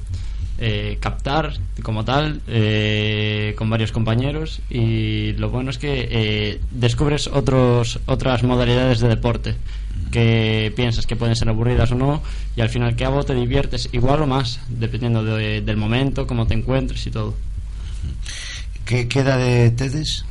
eh, 0.59 0.97
captar 1.01 1.53
como 1.83 2.05
tal 2.05 2.40
eh, 2.49 3.55
con 3.59 3.69
varios 3.69 3.92
compañeros 3.92 4.61
y 4.71 5.33
lo 5.35 5.51
bueno 5.51 5.71
es 5.71 5.79
que 5.79 6.09
eh, 6.11 6.61
descubres 6.71 7.27
otros 7.29 8.01
otras 8.07 8.42
modalidades 8.42 9.01
de 9.01 9.09
deporte 9.09 9.55
que 10.11 10.73
piensas 10.77 11.07
que 11.07 11.16
pueden 11.16 11.37
ser 11.37 11.49
aburridas 11.49 11.92
o 11.92 11.95
no 11.95 12.23
y 12.57 12.61
al 12.62 12.69
final 12.71 12.97
que 12.97 13.05
cabo 13.05 13.25
te 13.25 13.35
diviertes 13.35 13.88
igual 13.92 14.23
o 14.23 14.27
más 14.27 14.61
dependiendo 14.69 15.25
de- 15.25 15.61
del 15.61 15.77
momento, 15.77 16.27
cómo 16.27 16.47
te 16.47 16.55
encuentres 16.55 17.07
y 17.07 17.11
todo. 17.11 17.35
Que, 18.85 19.09
que 19.09 19.21
edade 19.21 19.71
tedes? 19.73 20.25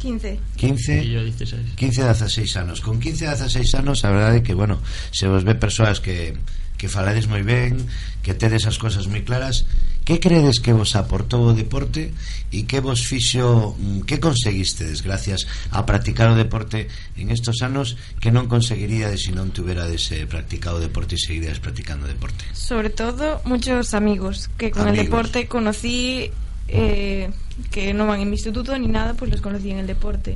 15. 0.00 0.40
15 0.56 1.04
Y 1.04 1.10
yo 1.12 1.22
16. 1.22 1.62
15 1.76 2.02
a 2.02 2.12
16 2.12 2.56
anos 2.56 2.80
Con 2.80 2.98
15 2.98 3.28
a 3.28 3.36
16 3.36 3.74
anos 3.76 4.04
a 4.04 4.10
verdade 4.10 4.38
é 4.38 4.42
que, 4.42 4.50
bueno 4.58 4.82
Se 5.14 5.30
vos 5.30 5.46
ve 5.46 5.54
persoas 5.54 6.02
que, 6.02 6.34
que 6.82 6.90
falades 6.90 7.30
moi 7.30 7.46
ben, 7.46 7.78
que 8.26 8.34
tedes 8.34 8.66
as 8.66 8.74
cousas 8.74 9.06
moi 9.06 9.22
claras. 9.22 9.70
Que 10.02 10.18
credes 10.18 10.58
que 10.58 10.74
vos 10.74 10.98
aportou 10.98 11.46
o 11.46 11.54
deporte 11.54 12.10
e 12.50 12.66
que 12.66 12.82
vos 12.82 13.06
fixo, 13.06 13.78
mm, 13.78 14.02
que 14.02 14.18
conseguistedes 14.18 14.98
gracias 14.98 15.46
a 15.70 15.86
practicar 15.86 16.26
o 16.26 16.34
deporte 16.34 16.90
en 17.14 17.30
estos 17.30 17.62
anos 17.62 17.94
que 18.18 18.34
non 18.34 18.50
conseguiríades 18.50 19.30
se 19.30 19.30
non 19.30 19.54
tuverades 19.54 20.10
eh, 20.10 20.26
practicado 20.26 20.82
o 20.82 20.82
deporte 20.82 21.14
e 21.14 21.22
seguiríades 21.22 21.62
practicando 21.62 22.02
o 22.02 22.10
deporte? 22.10 22.42
Sobre 22.50 22.90
todo, 22.90 23.38
muchos 23.46 23.94
amigos 23.94 24.50
que 24.58 24.74
con 24.74 24.90
amigos. 24.90 24.98
el 24.98 25.06
deporte 25.06 25.38
conocí 25.46 26.34
eh, 26.66 27.30
que 27.70 27.94
no 27.94 28.10
van 28.10 28.26
en 28.26 28.26
mi 28.26 28.42
instituto 28.42 28.74
ni 28.74 28.90
nada, 28.90 29.14
pues 29.14 29.30
los 29.30 29.38
conocí 29.38 29.70
en 29.70 29.78
el 29.78 29.86
deporte. 29.86 30.34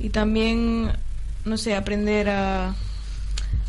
Y 0.00 0.08
también, 0.08 0.88
no 1.44 1.60
sé, 1.60 1.76
aprender 1.76 2.32
a 2.32 2.72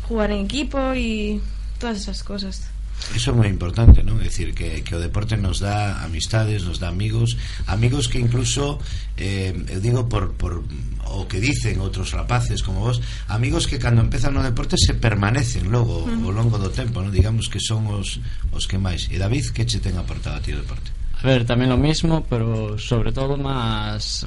jugar 0.08 0.32
en 0.32 0.48
equipo 0.48 0.96
y 0.96 1.44
todas 1.78 1.98
esas 2.02 2.22
cosas. 2.22 2.74
Eso 3.14 3.30
é 3.30 3.34
moi 3.34 3.50
importante, 3.50 4.00
non? 4.00 4.16
É 4.22 4.30
dicir, 4.30 4.54
que, 4.56 4.80
que 4.80 4.94
o 4.96 5.02
deporte 5.02 5.36
nos 5.36 5.60
dá 5.60 6.00
amistades, 6.06 6.64
nos 6.64 6.80
dá 6.80 6.88
amigos 6.88 7.36
Amigos 7.68 8.08
que 8.08 8.16
incluso, 8.16 8.80
eh, 9.18 9.52
eu 9.68 9.80
digo 9.82 10.08
por, 10.08 10.32
por 10.40 10.64
o 11.04 11.28
que 11.28 11.36
dicen 11.36 11.84
outros 11.84 12.16
rapaces 12.16 12.64
como 12.64 12.80
vos 12.80 13.02
Amigos 13.28 13.68
que 13.68 13.76
cando 13.76 14.00
empezan 14.00 14.32
no 14.32 14.40
deporte 14.40 14.80
se 14.80 14.96
permanecen 14.96 15.68
logo. 15.68 16.06
Uh 16.06 16.16
-huh. 16.16 16.26
o 16.26 16.30
longo 16.32 16.56
do 16.56 16.72
tempo, 16.72 17.04
non? 17.04 17.12
Digamos 17.12 17.50
que 17.52 17.60
son 17.60 17.84
os, 17.92 18.22
os 18.54 18.64
que 18.64 18.80
máis 18.80 19.10
E 19.12 19.20
David, 19.20 19.52
que 19.52 19.68
che 19.68 19.82
ten 19.82 20.00
aportado 20.00 20.38
a 20.38 20.42
ti 20.42 20.56
o 20.56 20.62
deporte? 20.62 20.88
A 21.20 21.22
ver, 21.28 21.44
tamén 21.44 21.68
lo 21.68 21.76
mismo, 21.76 22.24
pero 22.24 22.80
sobre 22.80 23.12
todo 23.12 23.36
máis 23.36 24.24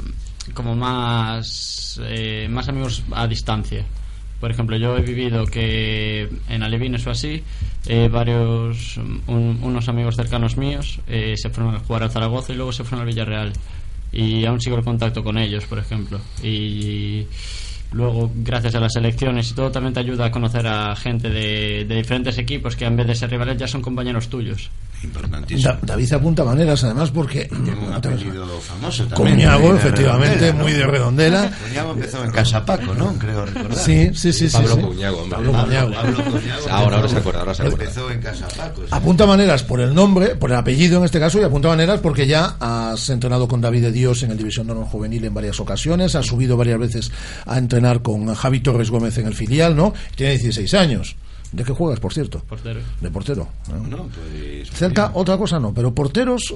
como 0.54 0.78
máis 0.78 1.98
eh, 2.04 2.46
máis 2.52 2.70
amigos 2.70 3.02
a 3.12 3.26
distancia 3.26 3.84
Por 4.40 4.52
ejemplo, 4.52 4.78
yo 4.78 4.96
he 4.98 5.02
vivido 5.02 5.46
que 5.46 6.30
en 6.50 6.62
Alevines 6.64 7.06
o 7.08 7.12
así, 7.12 7.44
eh, 7.88 8.08
varios 8.12 8.98
un- 9.28 9.60
unos 9.64 9.90
amigos 9.90 10.16
cercanos 10.16 10.58
míos 10.58 11.00
eh, 11.08 11.34
se 11.38 11.50
fueron 11.50 11.76
a 11.76 11.80
jugar 11.80 12.04
a 12.04 12.10
Zaragoza 12.10 12.54
y 12.54 12.56
luego 12.56 12.72
se 12.72 12.84
fueron 12.84 13.02
al 13.08 13.14
Villarreal 13.14 13.54
y 14.12 14.46
aún 14.46 14.62
sigo 14.62 14.78
el 14.78 14.84
contacto 14.84 15.24
con 15.24 15.38
ellos, 15.38 15.66
por 15.66 15.80
ejemplo. 15.80 16.20
Y 16.44 17.26
Luego, 17.94 18.30
gracias 18.36 18.76
a 18.76 18.82
las 18.82 18.94
elecciones 18.98 19.50
y 19.50 19.54
todo, 19.54 19.72
también 19.72 19.94
te 19.94 20.02
ayuda 20.02 20.26
a 20.26 20.32
conocer 20.32 20.68
a 20.68 20.94
gente 20.98 21.30
de, 21.30 21.86
de 21.86 21.96
diferentes 21.96 22.38
equipos 22.38 22.76
que 22.76 22.84
en 22.84 22.98
vez 22.98 23.08
de 23.08 23.16
ser 23.16 23.30
rivales 23.30 23.58
ya 23.58 23.66
son 23.66 23.82
compañeros 23.82 24.28
tuyos. 24.28 24.70
Importantísimo. 25.04 25.72
Da- 25.74 25.80
David 25.82 26.14
apunta 26.14 26.44
maneras, 26.44 26.84
además, 26.84 27.12
porque. 27.12 27.46
Tiene 27.46 27.74
un 27.80 27.94
apellido 27.94 28.46
famoso 28.60 29.06
también. 29.08 29.36
Coñago, 29.38 29.76
efectivamente, 29.76 30.54
muy 30.54 30.74
de 30.74 30.86
redondela. 30.88 31.52
Coñago 31.68 31.92
empezó 31.92 32.24
en 32.24 32.32
Casa 32.32 32.66
Paco, 32.66 32.94
¿no? 32.94 33.14
Creo 33.20 33.46
recordar. 33.46 33.78
Sí, 33.78 34.10
sí, 34.14 34.34
sí, 34.34 34.48
sí. 34.50 34.54
Pablo 34.58 34.76
sí. 34.76 34.82
Cuñago, 34.82 35.18
hombre. 35.22 35.36
Pablo 35.38 35.52
Cuñago. 35.64 35.92
Pablo 35.94 36.16
Coñago. 36.32 36.70
Ahora, 36.70 36.96
ahora 36.98 37.10
se 37.10 37.18
acuerda, 37.18 37.40
ahora 37.42 37.54
se 37.54 37.62
acuerda. 37.64 37.84
Empezó 37.86 38.12
en 38.12 38.22
Casa 38.22 38.48
Paco. 38.58 38.82
sí. 38.82 38.88
Apunta 38.92 39.26
maneras 39.26 39.64
por 39.64 39.80
el 39.82 39.94
nombre, 39.94 40.36
por 40.36 40.50
el 40.52 40.58
apellido 40.58 40.98
en 41.00 41.06
este 41.06 41.20
caso, 41.20 41.40
y 41.40 41.44
apunta 41.44 41.68
maneras 41.70 42.00
porque 42.02 42.26
ya 42.28 42.56
has 42.60 43.10
entrenado 43.10 43.48
con 43.48 43.62
David 43.62 43.84
de 43.84 43.92
Dios 43.92 44.24
en 44.24 44.32
el 44.32 44.38
División 44.38 44.66
de 44.68 44.74
Honor 44.74 44.86
Juvenil 44.86 45.24
en 45.26 45.34
varias 45.34 45.60
ocasiones, 45.60 46.16
has 46.16 46.26
subido 46.26 46.58
varias 46.58 46.80
veces 46.80 47.12
a 47.46 47.58
entrenar 47.58 48.02
con 48.02 48.34
Javi 48.34 48.60
Torres 48.62 48.90
Gómez 48.90 49.18
en 49.20 49.28
el 49.28 49.34
filial, 49.34 49.76
¿no? 49.76 49.94
Tiene 50.16 50.34
16 50.38 50.74
años. 50.74 51.16
¿De 51.52 51.64
qué 51.64 51.72
juegas, 51.72 52.00
por 52.00 52.14
cierto? 52.14 52.40
Portero. 52.48 52.80
De 53.00 53.10
portero. 53.10 53.48
¿no? 53.70 53.88
No, 53.88 54.04
pues, 54.10 54.70
Cerca, 54.70 55.12
otra 55.14 55.38
cosa 55.38 55.60
no, 55.60 55.74
pero 55.74 55.94
porteros. 55.94 56.54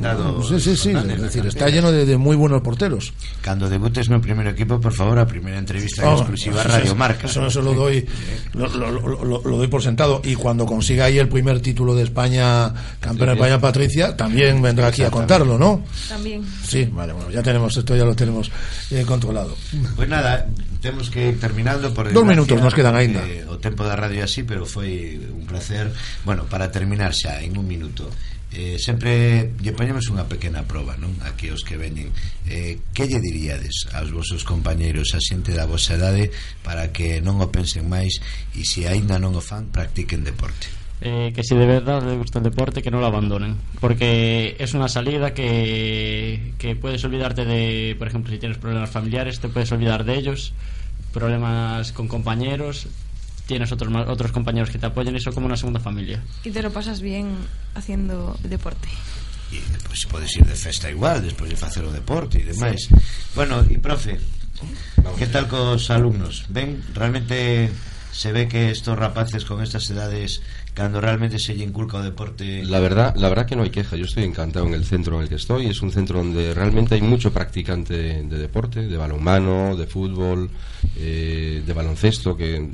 Dado 0.00 0.42
Sí, 0.42 0.58
sí, 0.60 0.76
sí. 0.76 0.90
Es 0.90 1.20
decir, 1.22 1.44
está 1.46 1.68
lleno 1.68 1.92
de, 1.92 2.06
de 2.06 2.16
muy 2.16 2.34
buenos 2.36 2.62
porteros. 2.62 3.12
Cuando 3.44 3.68
debutes 3.68 4.08
no 4.08 4.20
primer 4.20 4.46
equipo, 4.46 4.80
por 4.80 4.92
favor, 4.92 5.18
a 5.18 5.26
primera 5.26 5.58
entrevista 5.58 6.02
en 6.02 6.08
Oh, 6.08 6.16
exclusiva 6.16 6.60
eso- 6.62 6.68
Radio 6.70 6.94
Marca. 6.94 7.26
Eso, 7.26 7.46
eso 7.46 7.60
lo 7.60 7.74
doy 7.74 8.06
lo, 8.54 8.66
lo- 8.68 8.90
lo- 9.24 9.56
doy 9.58 9.66
por 9.68 9.82
sentado. 9.82 10.20
Y 10.24 10.34
cuando 10.34 10.64
consiga 10.66 11.04
ahí 11.04 11.18
el 11.18 11.28
primer 11.28 11.60
título 11.60 11.94
de 11.94 12.04
España, 12.04 12.72
campeón 13.00 13.28
de. 13.28 13.34
España 13.34 13.60
Patricia, 13.60 14.16
también 14.16 14.62
vendrá 14.62 14.88
aquí 14.88 15.02
a 15.02 15.10
contarlo, 15.10 15.58
¿no? 15.58 15.82
También. 16.08 16.42
Sí, 16.64 16.88
vale, 16.92 17.12
bueno, 17.12 17.30
ya 17.30 17.42
tenemos 17.42 17.76
esto, 17.76 17.94
ya 17.94 18.04
lo 18.04 18.14
tenemos 18.14 18.50
eh, 18.90 19.04
controlado. 19.06 19.54
Pues 19.94 20.08
nada, 20.08 20.46
temos 20.80 21.10
que 21.10 21.28
ir 21.28 21.40
terminando 21.40 21.92
por 21.92 22.12
Dos 22.12 22.24
minutos 22.24 22.60
nos 22.60 22.74
quedan 22.74 22.96
aínda. 22.96 23.20
eh, 23.26 23.44
o 23.48 23.56
da 23.84 23.96
radio 23.96 24.05
radio 24.06 24.22
así, 24.22 24.46
pero 24.46 24.62
foi 24.64 25.18
un 25.18 25.44
placer. 25.44 25.90
Bueno, 26.22 26.46
para 26.46 26.70
terminar 26.70 27.12
xa, 27.12 27.42
en 27.42 27.58
un 27.58 27.66
minuto, 27.66 28.06
eh, 28.56 28.78
sempre 28.78 29.52
lle 29.60 29.74
poñemos 29.74 30.06
unha 30.08 30.24
pequena 30.24 30.64
proba 30.64 30.96
non 30.96 31.12
aquí 31.26 31.50
os 31.50 31.66
que 31.66 31.76
veñen. 31.76 32.14
Eh, 32.46 32.78
que 32.94 33.04
lle 33.04 33.20
diríades 33.20 33.90
aos 33.92 34.14
vosos 34.14 34.46
compañeiros 34.46 35.12
a 35.12 35.20
xente 35.20 35.52
da 35.52 35.66
vosa 35.66 35.98
edade 35.98 36.30
para 36.62 36.94
que 36.94 37.20
non 37.20 37.42
o 37.42 37.50
pensen 37.50 37.90
máis 37.90 38.22
e 38.54 38.62
se 38.62 38.88
aínda 38.88 39.18
non 39.18 39.34
o 39.34 39.42
fan 39.42 39.68
practiquen 39.68 40.22
deporte? 40.22 40.70
Eh, 41.02 41.32
que 41.36 41.44
se 41.44 41.54
de 41.54 41.66
verdad 41.66 42.00
le 42.00 42.16
gusta 42.16 42.38
el 42.38 42.48
deporte 42.48 42.80
que 42.80 42.90
no 42.90 43.00
lo 43.00 43.06
abandonen. 43.06 43.60
Porque 43.80 44.56
es 44.58 44.72
una 44.72 44.88
salida 44.88 45.34
que, 45.34 46.54
que 46.56 46.72
puedes 46.76 47.04
olvidarte 47.04 47.44
de 47.44 47.94
por 47.98 48.08
ejemplo 48.08 48.32
si 48.32 48.38
tienes 48.38 48.56
problemas 48.56 48.88
familiares 48.88 49.40
te 49.40 49.50
puedes 49.50 49.70
olvidar 49.72 50.04
de 50.04 50.16
ellos. 50.16 50.54
Problemas 51.12 51.92
con 51.92 52.08
compañeros 52.08 52.88
tienes 53.46 53.70
otros, 53.72 53.90
ma- 53.90 54.04
otros 54.10 54.32
compañeros 54.32 54.70
que 54.70 54.78
te 54.78 54.86
apoyan 54.86 55.14
y 55.14 55.18
eso 55.18 55.32
como 55.32 55.46
una 55.46 55.56
segunda 55.56 55.80
familia. 55.80 56.22
Y 56.44 56.50
te 56.50 56.62
lo 56.62 56.70
pasas 56.72 57.00
bien 57.00 57.34
haciendo 57.74 58.36
deporte. 58.42 58.88
e 59.46 59.62
depois 59.70 60.02
podes 60.10 60.34
ir 60.34 60.42
de 60.42 60.58
festa 60.58 60.90
igual 60.90 61.22
despois 61.22 61.46
de 61.46 61.54
facer 61.54 61.86
o 61.86 61.94
deporte 61.94 62.42
e 62.42 62.44
demais 62.50 62.90
bueno, 63.38 63.62
e 63.70 63.78
profe 63.78 64.18
que 65.14 65.30
tal 65.30 65.46
cos 65.46 65.86
alumnos? 65.94 66.50
Ben, 66.50 66.82
realmente 66.90 67.70
se 68.16 68.32
ve 68.32 68.48
que 68.48 68.70
estos 68.70 68.98
rapaces 68.98 69.44
con 69.44 69.62
estas 69.62 69.90
edades 69.90 70.40
cando 70.72 71.02
realmente 71.02 71.38
se 71.38 71.52
inculca 71.52 71.98
o 71.98 72.02
deporte 72.02 72.64
La 72.64 72.80
verdad, 72.80 73.14
la 73.14 73.28
verdad 73.28 73.44
que 73.44 73.56
no 73.56 73.62
hay 73.62 73.68
queja. 73.68 73.94
Yo 73.96 74.06
estoy 74.06 74.24
encantado 74.24 74.66
en 74.66 74.72
el 74.72 74.86
centro 74.86 75.16
en 75.16 75.24
el 75.24 75.28
que 75.28 75.34
estoy. 75.34 75.66
Es 75.66 75.82
un 75.82 75.92
centro 75.92 76.18
donde 76.18 76.54
realmente 76.54 76.94
hay 76.94 77.02
mucho 77.02 77.30
practicante 77.30 78.22
de 78.22 78.38
deporte, 78.38 78.88
de 78.88 78.96
balonmano, 78.96 79.76
de 79.76 79.86
fútbol, 79.86 80.48
eh, 80.96 81.62
de 81.64 81.72
baloncesto, 81.74 82.34
que 82.34 82.66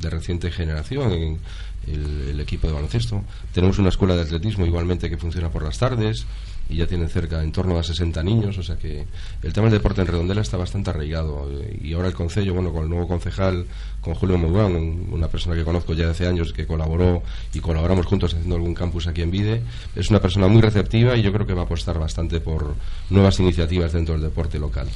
de 0.00 0.10
reciente 0.10 0.50
generación. 0.50 1.12
en 1.12 1.38
el 1.86 2.40
equipo 2.40 2.66
de 2.66 2.72
baloncesto. 2.72 3.22
Tenemos 3.52 3.78
una 3.78 3.90
escuela 3.90 4.16
de 4.16 4.22
atletismo 4.22 4.66
igualmente 4.66 5.08
que 5.08 5.18
funciona 5.18 5.50
por 5.50 5.62
las 5.62 5.78
tardes 5.78 6.26
y 6.68 6.76
ya 6.76 6.86
tienen 6.86 7.08
cerca 7.08 7.42
en 7.42 7.52
torno 7.52 7.78
a 7.78 7.82
60 7.82 8.22
niños, 8.22 8.58
o 8.58 8.62
sea 8.62 8.76
que 8.76 9.06
el 9.42 9.52
tema 9.52 9.66
del 9.68 9.78
deporte 9.78 10.00
en 10.00 10.06
Redondela 10.08 10.40
está 10.40 10.56
bastante 10.56 10.90
arraigado 10.90 11.48
y 11.80 11.92
ahora 11.92 12.08
el 12.08 12.14
concello, 12.14 12.54
bueno, 12.54 12.72
con 12.72 12.82
el 12.84 12.88
nuevo 12.88 13.06
concejal, 13.06 13.66
con 14.00 14.14
Julio 14.14 14.36
Mourán, 14.38 14.74
un- 14.76 15.08
una 15.12 15.28
persona 15.28 15.54
que 15.54 15.64
conozco 15.64 15.94
ya 15.94 16.06
de 16.06 16.10
hace 16.10 16.26
años 16.26 16.52
que 16.52 16.66
colaboró 16.66 17.22
y 17.54 17.60
colaboramos 17.60 18.06
juntos 18.06 18.34
haciendo 18.34 18.56
algún 18.56 18.74
campus 18.74 19.06
aquí 19.06 19.22
en 19.22 19.30
Vide, 19.30 19.62
es 19.94 20.10
una 20.10 20.20
persona 20.20 20.48
muy 20.48 20.60
receptiva 20.60 21.16
y 21.16 21.22
yo 21.22 21.32
creo 21.32 21.46
que 21.46 21.54
va 21.54 21.62
a 21.62 21.64
apostar 21.66 21.98
bastante 21.98 22.40
por 22.40 22.74
nuevas 23.10 23.38
iniciativas 23.40 23.92
dentro 23.92 24.14
del 24.14 24.22
deporte 24.24 24.58
local. 24.58 24.88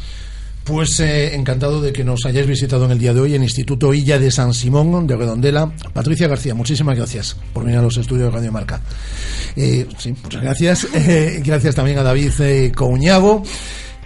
Pues 0.71 1.01
eh, 1.01 1.35
encantado 1.35 1.81
de 1.81 1.93
que 1.93 2.05
nos 2.05 2.25
hayáis 2.27 2.47
visitado 2.47 2.85
en 2.85 2.93
el 2.93 2.99
día 3.01 3.13
de 3.13 3.21
hoy 3.21 3.35
en 3.35 3.43
Instituto 3.43 3.93
Illa 3.93 4.21
de 4.21 4.31
San 4.31 4.55
Simón 4.55 5.05
de 5.05 5.17
Redondela. 5.17 5.73
Patricia 5.93 6.29
García, 6.29 6.55
muchísimas 6.55 6.97
gracias 6.97 7.37
por 7.53 7.65
venir 7.65 7.81
a 7.81 7.83
los 7.83 7.97
estudios 7.97 8.27
de 8.27 8.39
Radio 8.39 8.53
Marca. 8.53 8.81
Eh, 9.57 9.89
sí, 9.99 10.15
muchas 10.23 10.43
gracias. 10.43 10.87
Eh, 10.95 11.43
gracias 11.45 11.75
también 11.75 11.99
a 11.99 12.05
David 12.05 12.31
eh, 12.41 12.73
Couñago. 12.73 13.43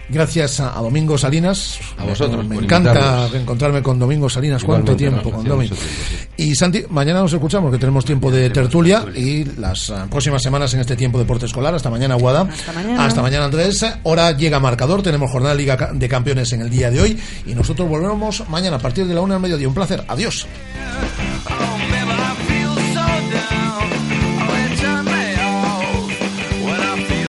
Gracias 0.09 0.59
a, 0.59 0.77
a 0.77 0.81
Domingo 0.81 1.17
Salinas. 1.17 1.79
A 1.97 2.05
vosotros 2.05 2.47
Me, 2.47 2.55
me 2.57 2.63
encanta 2.63 3.27
reencontrarme 3.27 3.81
con 3.81 3.97
Domingo 3.97 4.29
Salinas. 4.29 4.63
¿Cuánto 4.63 4.95
tiempo 4.95 5.17
¿no? 5.17 5.31
con 5.31 5.39
Hacía 5.39 5.49
Domi? 5.49 5.63
mucho 5.69 5.75
tiempo, 5.75 5.93
sí. 6.09 6.15
Y 6.37 6.55
Santi, 6.55 6.83
mañana 6.89 7.21
nos 7.21 7.33
escuchamos, 7.33 7.71
que 7.71 7.77
tenemos 7.77 8.05
tiempo 8.05 8.29
de 8.29 8.49
tertulia 8.49 9.05
y 9.15 9.45
las 9.57 9.89
eh, 9.89 9.93
próximas 10.09 10.43
semanas 10.43 10.73
en 10.73 10.81
este 10.81 10.95
tiempo 10.95 11.17
de 11.17 11.23
deporte 11.23 11.45
escolar. 11.45 11.73
Hasta 11.73 11.89
mañana, 11.89 12.15
Guada. 12.15 12.41
Hasta 12.41 12.71
mañana. 12.73 13.05
Hasta 13.05 13.21
mañana, 13.21 13.45
Andrés. 13.45 13.85
Ahora 14.03 14.31
llega 14.31 14.59
marcador. 14.59 15.01
Tenemos 15.01 15.31
jornada 15.31 15.55
de 15.55 15.61
Liga 15.61 15.89
de 15.93 16.07
Campeones 16.09 16.51
en 16.53 16.61
el 16.61 16.69
día 16.69 16.91
de 16.91 17.01
hoy. 17.01 17.19
Y 17.45 17.55
nosotros 17.55 17.87
volvemos 17.89 18.47
mañana 18.49 18.75
a 18.77 18.79
partir 18.79 19.07
de 19.07 19.13
la 19.13 19.21
una 19.21 19.35
al 19.35 19.41
mediodía. 19.41 19.67
Un 19.67 19.73
placer. 19.73 20.03
Adiós. 20.07 20.45